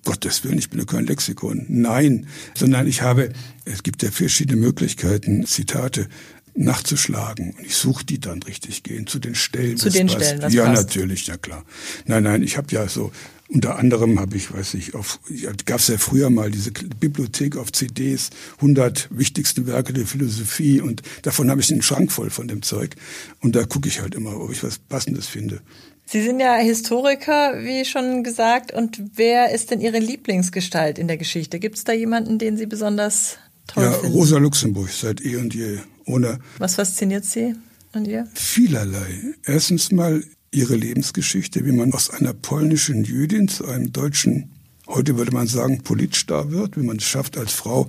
Gottes 0.04 0.44
Willen, 0.44 0.58
ich 0.58 0.70
bin 0.72 0.80
ja 0.80 0.86
kein 0.86 1.06
Lexikon. 1.06 1.66
Nein. 1.70 2.28
Sondern 2.56 2.88
ich 2.88 3.04
habe, 3.04 3.32
es 3.66 3.84
gibt 3.84 4.02
ja 4.02 4.10
verschiedene 4.12 4.60
Möglichkeiten, 4.60 5.46
Zitate 5.46 6.08
nachzuschlagen. 6.56 7.52
Und 7.58 7.66
ich 7.66 7.76
suche 7.76 8.04
die 8.04 8.20
dann 8.20 8.42
richtig 8.44 8.84
gehen 8.84 9.08
zu 9.08 9.20
den 9.20 9.36
Stellen. 9.36 9.78
Zu 9.78 9.90
den 9.90 10.08
passt. 10.08 10.20
Stellen, 10.20 10.42
was 10.42 10.54
Ja, 10.54 10.66
passt. 10.66 10.82
natürlich, 10.88 11.28
ja 11.28 11.38
klar. 11.38 11.63
Nein, 12.06 12.24
nein, 12.24 12.42
ich 12.44 12.58
habe 12.58 12.68
ja 12.72 12.88
so 12.88 13.12
unter 13.50 13.78
anderem 13.78 14.20
habe 14.20 14.36
ich, 14.36 14.54
weiß 14.54 14.74
ich, 14.74 14.94
auf, 14.94 15.20
gab 15.66 15.80
es 15.80 15.88
ja 15.88 15.98
früher 15.98 16.30
mal 16.30 16.52
diese 16.52 16.72
Bibliothek 16.72 17.56
auf 17.56 17.72
CDs, 17.72 18.30
100 18.58 19.08
wichtigsten 19.10 19.68
Werke 19.68 19.94
der 19.94 20.06
Philosophie 20.06 20.82
und 20.82 21.02
davon 21.22 21.50
habe 21.50 21.62
ich 21.62 21.72
einen 21.72 21.82
Schrank 21.82 22.12
voll 22.12 22.30
von 22.30 22.48
dem 22.48 22.62
Zeug 22.62 22.96
und 23.42 23.56
da 23.56 23.64
gucke 23.64 23.88
ich 23.88 24.02
halt 24.02 24.16
immer, 24.16 24.40
ob 24.40 24.52
ich 24.52 24.64
was 24.64 24.80
Passendes 24.80 25.28
finde. 25.28 25.62
Sie 26.06 26.24
sind 26.24 26.40
ja 26.40 26.56
Historiker, 26.56 27.64
wie 27.64 27.84
schon 27.84 28.24
gesagt, 28.24 28.72
und 28.72 29.02
wer 29.16 29.52
ist 29.52 29.72
denn 29.72 29.82
Ihre 29.82 30.00
Lieblingsgestalt 30.00 31.00
in 31.00 31.10
der 31.10 31.18
Geschichte? 31.18 31.60
Gibt 31.60 31.78
es 31.78 31.84
da 31.84 31.92
jemanden, 31.92 32.40
den 32.40 32.56
Sie 32.56 32.66
besonders 32.66 33.38
toll 33.68 33.84
ja, 33.84 33.92
finden? 33.92 34.16
Rosa 34.16 34.38
Luxemburg 34.38 34.90
seit 34.90 35.24
eh 35.26 35.36
und 35.36 35.54
je. 35.54 35.80
Ohne 36.06 36.40
Was 36.60 36.76
fasziniert 36.76 37.26
Sie 37.26 37.56
an 37.92 38.06
ihr? 38.06 38.26
Vielerlei. 38.34 39.34
Erstens 39.44 39.92
mal 39.92 40.24
ihre 40.58 40.76
Lebensgeschichte, 40.76 41.65
wie 41.65 41.72
man 41.72 41.93
aus 41.93 42.10
einer 42.10 42.34
polnischen 42.34 43.04
Jüdin 43.04 43.48
zu 43.48 43.65
einem 43.65 43.93
deutschen, 43.93 44.50
heute 44.88 45.15
würde 45.15 45.32
man 45.32 45.46
sagen, 45.46 45.84
Politstar 45.84 46.52
wird, 46.52 46.78
wie 46.78 46.84
man 46.84 46.98
es 46.98 47.04
schafft, 47.04 47.38
als 47.38 47.54
Frau 47.54 47.88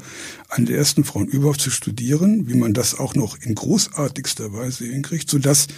eine 0.50 0.66
der 0.66 0.76
ersten 0.76 1.02
Frauen 1.02 1.26
überhaupt 1.28 1.62
zu 1.62 1.70
studieren, 1.70 2.46
wie 2.46 2.54
man 2.54 2.74
das 2.74 2.98
auch 2.98 3.14
noch 3.14 3.38
in 3.40 3.54
großartigster 3.54 4.52
Weise 4.52 4.84
hinkriegt, 4.84 5.30
sodass 5.30 5.68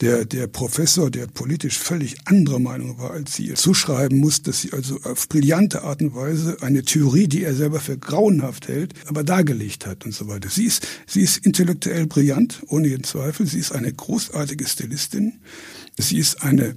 der, 0.00 0.26
der 0.26 0.46
Professor, 0.46 1.10
der 1.10 1.26
politisch 1.26 1.78
völlig 1.78 2.16
anderer 2.26 2.58
Meinung 2.58 2.98
war 2.98 3.12
als 3.12 3.34
sie, 3.34 3.54
zuschreiben 3.54 4.18
muss, 4.18 4.42
dass 4.42 4.60
sie 4.60 4.72
also 4.72 5.00
auf 5.04 5.28
brillante 5.28 5.84
Art 5.84 6.02
und 6.02 6.14
Weise 6.14 6.58
eine 6.60 6.82
Theorie, 6.82 7.28
die 7.28 7.44
er 7.44 7.54
selber 7.54 7.80
für 7.80 7.96
grauenhaft 7.96 8.68
hält, 8.68 8.92
aber 9.06 9.24
dargelegt 9.24 9.86
hat 9.86 10.04
und 10.04 10.12
so 10.12 10.28
weiter. 10.28 10.50
Sie 10.50 10.64
ist, 10.64 10.86
sie 11.06 11.22
ist 11.22 11.38
intellektuell 11.38 12.06
brillant, 12.06 12.62
ohne 12.66 12.88
jeden 12.88 13.04
Zweifel. 13.04 13.46
Sie 13.46 13.58
ist 13.58 13.72
eine 13.72 13.92
großartige 13.92 14.66
Stilistin. 14.66 15.38
Sie 15.96 16.18
ist 16.18 16.42
eine, 16.42 16.74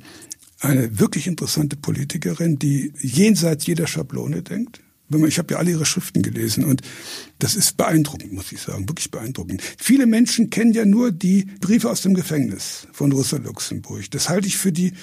eine 0.60 1.00
wirklich 1.00 1.28
interessante 1.28 1.76
Politikerin, 1.76 2.60
die 2.60 2.94
jenseits 3.00 3.66
jeder 3.66 3.88
Schablone 3.88 4.42
denkt. 4.42 4.82
Ich 5.28 5.40
habe 5.40 5.54
ja 5.54 5.60
alle 5.60 5.72
ihre 5.72 5.88
Schriften 5.88 6.22
gelesen 6.22 6.64
und 6.64 6.82
das 7.40 7.56
ist 7.56 7.78
beeindruckend, 7.78 8.32
muss 8.32 8.52
ich 8.52 8.62
sagen, 8.62 8.88
wirklich 8.88 9.10
beeindruckend. 9.10 9.64
Viele 9.80 10.06
Menschen 10.06 10.52
kennen 10.52 10.72
ja 10.72 10.86
nur 10.86 11.12
die 11.12 11.46
Briefe 11.62 11.90
aus 11.90 12.02
dem 12.02 12.14
Gefängnis 12.14 12.88
von 12.92 13.12
Rosa 13.12 13.38
Luxemburg. 13.38 14.12
Das 14.12 14.30
halte 14.30 14.48
ich 14.48 14.58
für 14.58 14.72
die 14.72 14.94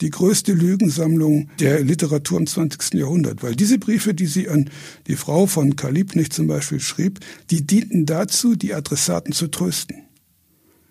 die 0.00 0.10
größte 0.10 0.52
Lügensammlung 0.52 1.50
der 1.58 1.80
Literatur 1.84 2.38
im 2.38 2.46
20. 2.46 2.94
Jahrhundert, 2.94 3.42
weil 3.42 3.54
diese 3.54 3.78
Briefe, 3.78 4.14
die 4.14 4.26
sie 4.26 4.48
an 4.48 4.70
die 5.06 5.16
Frau 5.16 5.46
von 5.46 5.76
Karl 5.76 5.92
Liebknecht 5.92 6.32
zum 6.32 6.46
Beispiel 6.46 6.80
schrieb, 6.80 7.20
die 7.50 7.66
dienten 7.66 8.06
dazu, 8.06 8.56
die 8.56 8.74
Adressaten 8.74 9.32
zu 9.32 9.48
trösten. 9.48 10.04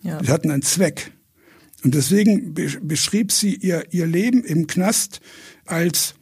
Ja. 0.01 0.21
Die 0.21 0.29
hatten 0.29 0.51
einen 0.51 0.61
Zweck. 0.61 1.11
Und 1.83 1.95
deswegen 1.95 2.53
beschrieb 2.53 3.31
sie 3.31 3.55
ihr, 3.55 3.85
ihr 3.91 4.05
Leben 4.05 4.43
im 4.43 4.67
Knast 4.67 5.21
als 5.65 6.15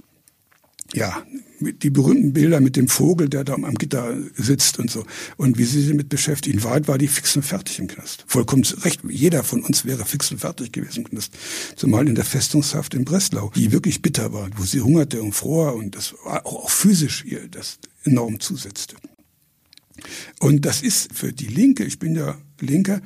ja, 0.94 1.26
die 1.60 1.90
berühmten 1.90 2.34
Bilder 2.34 2.60
mit 2.62 2.76
dem 2.76 2.88
Vogel, 2.88 3.30
der 3.30 3.44
da 3.44 3.56
am 3.56 3.76
Gitter 3.76 4.16
sitzt 4.36 4.80
und 4.80 4.90
so. 4.90 5.06
Und 5.36 5.58
wie 5.58 5.66
sie 5.66 5.82
sich 5.82 5.90
damit 5.90 6.10
beschäftigt. 6.10 6.56
In 6.56 6.64
Wahrheit 6.64 6.88
war 6.88 6.98
die 6.98 7.08
fix 7.08 7.36
und 7.36 7.44
fertig 7.44 7.80
im 7.80 7.88
Knast. 7.88 8.24
Vollkommen 8.28 8.64
recht. 8.84 9.02
Jeder 9.10 9.44
von 9.44 9.64
uns 9.64 9.84
wäre 9.84 10.06
fix 10.06 10.32
und 10.32 10.40
fertig 10.40 10.72
gewesen 10.72 11.00
im 11.00 11.10
Knast. 11.10 11.34
Zumal 11.76 12.08
in 12.08 12.16
der 12.16 12.26
Festungshaft 12.26 12.94
in 12.94 13.06
Breslau, 13.06 13.52
die 13.56 13.72
wirklich 13.72 14.02
bitter 14.02 14.32
war, 14.34 14.50
wo 14.56 14.64
sie 14.64 14.82
hungerte 14.82 15.22
und 15.22 15.34
fror 15.34 15.76
und 15.76 15.96
das 15.96 16.14
war 16.24 16.46
auch, 16.46 16.66
auch 16.66 16.70
physisch 16.70 17.26
ihr 17.26 17.48
das 17.50 17.80
enorm 18.04 18.40
zusetzte. 18.40 18.96
Und 20.40 20.66
das 20.66 20.82
ist 20.82 21.14
für 21.14 21.34
die 21.34 21.48
Linke, 21.48 21.84
ich 21.84 22.00
bin 22.00 22.16
ja 22.16 22.38
Linker, 22.62 23.02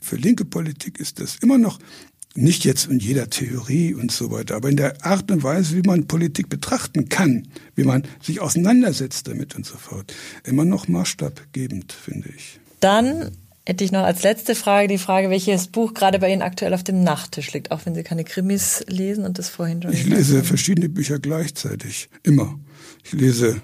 für 0.00 0.16
linke 0.16 0.44
Politik 0.44 0.98
ist 1.00 1.20
das 1.20 1.36
immer 1.36 1.58
noch 1.58 1.78
nicht 2.36 2.64
jetzt 2.64 2.86
in 2.86 2.98
jeder 2.98 3.30
Theorie 3.30 3.94
und 3.94 4.12
so 4.12 4.30
weiter, 4.30 4.56
aber 4.56 4.68
in 4.68 4.76
der 4.76 5.04
Art 5.04 5.30
und 5.30 5.42
Weise, 5.42 5.76
wie 5.76 5.86
man 5.86 6.06
Politik 6.06 6.48
betrachten 6.48 7.08
kann, 7.08 7.48
wie 7.74 7.84
man 7.84 8.02
sich 8.20 8.40
auseinandersetzt 8.40 9.26
damit 9.26 9.56
und 9.56 9.64
so 9.64 9.76
fort, 9.76 10.12
immer 10.44 10.64
noch 10.64 10.88
maßstabgebend, 10.88 11.92
finde 11.92 12.28
ich. 12.36 12.60
Dann 12.80 13.30
hätte 13.64 13.84
ich 13.84 13.92
noch 13.92 14.04
als 14.04 14.22
letzte 14.22 14.54
Frage 14.54 14.88
die 14.88 14.98
Frage, 14.98 15.30
welches 15.30 15.68
Buch 15.68 15.94
gerade 15.94 16.18
bei 16.18 16.32
Ihnen 16.32 16.42
aktuell 16.42 16.74
auf 16.74 16.84
dem 16.84 17.02
Nachttisch 17.02 17.52
liegt, 17.52 17.70
auch 17.70 17.84
wenn 17.84 17.94
Sie 17.94 18.02
keine 18.02 18.24
Krimis 18.24 18.84
lesen 18.86 19.24
und 19.24 19.38
das 19.38 19.48
vorhin 19.48 19.82
schon. 19.82 19.92
Ich 19.92 20.06
lese 20.06 20.44
verschiedene 20.44 20.88
Bücher 20.88 21.18
gleichzeitig, 21.18 22.08
immer. 22.22 22.58
Ich 23.02 23.12
lese 23.12 23.60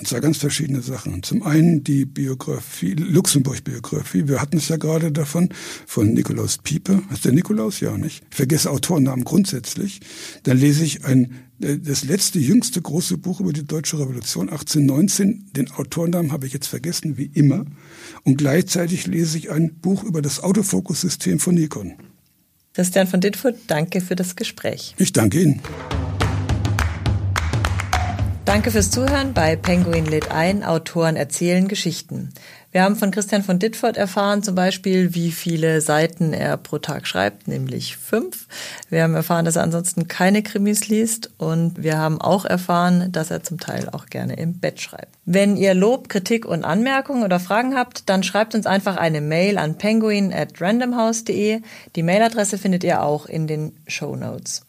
und 0.00 0.06
zwar 0.06 0.20
ganz 0.20 0.38
verschiedene 0.38 0.80
Sachen. 0.80 1.22
Zum 1.22 1.42
einen 1.42 1.84
die 1.84 2.06
Biografie, 2.06 2.94
Luxemburg-Biografie. 2.94 4.28
Wir 4.28 4.40
hatten 4.40 4.56
es 4.56 4.68
ja 4.68 4.78
gerade 4.78 5.12
davon, 5.12 5.50
von 5.86 6.14
Nikolaus 6.14 6.56
Piepe. 6.56 7.02
Ist 7.12 7.26
der 7.26 7.32
Nikolaus? 7.32 7.80
Ja, 7.80 7.98
nicht? 7.98 8.22
Ich 8.30 8.36
vergesse 8.36 8.70
Autorennamen 8.70 9.24
grundsätzlich. 9.24 10.00
Dann 10.44 10.56
lese 10.56 10.84
ich 10.84 11.04
ein, 11.04 11.34
äh, 11.60 11.76
das 11.76 12.04
letzte, 12.04 12.38
jüngste 12.38 12.80
große 12.80 13.18
Buch 13.18 13.40
über 13.40 13.52
die 13.52 13.66
Deutsche 13.66 13.98
Revolution, 13.98 14.48
1819. 14.48 15.50
Den 15.54 15.70
Autorennamen 15.72 16.32
habe 16.32 16.46
ich 16.46 16.54
jetzt 16.54 16.68
vergessen, 16.68 17.18
wie 17.18 17.30
immer. 17.34 17.66
Und 18.24 18.38
gleichzeitig 18.38 19.06
lese 19.06 19.36
ich 19.36 19.50
ein 19.50 19.74
Buch 19.82 20.02
über 20.02 20.22
das 20.22 20.42
Autofokussystem 20.42 21.40
von 21.40 21.54
Nikon. 21.54 21.92
Christian 22.72 23.06
von 23.06 23.20
Dittfurt, 23.20 23.56
danke 23.66 24.00
für 24.00 24.16
das 24.16 24.34
Gespräch. 24.34 24.94
Ich 24.96 25.12
danke 25.12 25.42
Ihnen. 25.42 25.60
Danke 28.50 28.72
fürs 28.72 28.90
Zuhören 28.90 29.32
bei 29.32 29.54
Penguin 29.54 30.06
lädt 30.06 30.32
ein, 30.32 30.64
Autoren 30.64 31.14
erzählen 31.14 31.68
Geschichten. 31.68 32.32
Wir 32.72 32.82
haben 32.82 32.96
von 32.96 33.12
Christian 33.12 33.44
von 33.44 33.60
Dittfurt 33.60 33.96
erfahren, 33.96 34.42
zum 34.42 34.56
Beispiel, 34.56 35.14
wie 35.14 35.30
viele 35.30 35.80
Seiten 35.80 36.32
er 36.32 36.56
pro 36.56 36.78
Tag 36.78 37.06
schreibt, 37.06 37.46
nämlich 37.46 37.96
fünf. 37.96 38.48
Wir 38.88 39.04
haben 39.04 39.14
erfahren, 39.14 39.44
dass 39.44 39.54
er 39.54 39.62
ansonsten 39.62 40.08
keine 40.08 40.42
Krimis 40.42 40.88
liest 40.88 41.30
und 41.38 41.80
wir 41.80 41.96
haben 41.96 42.20
auch 42.20 42.44
erfahren, 42.44 43.12
dass 43.12 43.30
er 43.30 43.44
zum 43.44 43.60
Teil 43.60 43.88
auch 43.88 44.06
gerne 44.06 44.34
im 44.34 44.58
Bett 44.58 44.80
schreibt. 44.80 45.14
Wenn 45.24 45.56
ihr 45.56 45.74
Lob, 45.74 46.08
Kritik 46.08 46.44
und 46.44 46.64
Anmerkungen 46.64 47.22
oder 47.22 47.38
Fragen 47.38 47.76
habt, 47.76 48.08
dann 48.08 48.24
schreibt 48.24 48.56
uns 48.56 48.66
einfach 48.66 48.96
eine 48.96 49.20
Mail 49.20 49.58
an 49.58 49.78
penguin 49.78 50.32
at 50.32 50.60
randomhouse.de. 50.60 51.60
Die 51.94 52.02
Mailadresse 52.02 52.58
findet 52.58 52.82
ihr 52.82 53.00
auch 53.00 53.26
in 53.26 53.46
den 53.46 53.76
Show 53.86 54.16
Notes. 54.16 54.62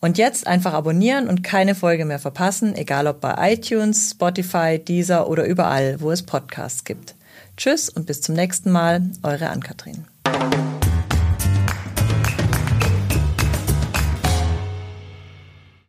Und 0.00 0.16
jetzt 0.16 0.46
einfach 0.46 0.74
abonnieren 0.74 1.28
und 1.28 1.42
keine 1.42 1.74
Folge 1.74 2.04
mehr 2.04 2.20
verpassen, 2.20 2.74
egal 2.76 3.08
ob 3.08 3.20
bei 3.20 3.52
iTunes, 3.52 4.12
Spotify, 4.12 4.78
Deezer 4.78 5.28
oder 5.28 5.44
überall, 5.44 6.00
wo 6.00 6.12
es 6.12 6.22
Podcasts 6.22 6.84
gibt. 6.84 7.16
Tschüss 7.56 7.88
und 7.88 8.06
bis 8.06 8.20
zum 8.20 8.36
nächsten 8.36 8.70
Mal, 8.70 9.02
eure 9.24 9.50
Ann-Kathrin. 9.50 10.04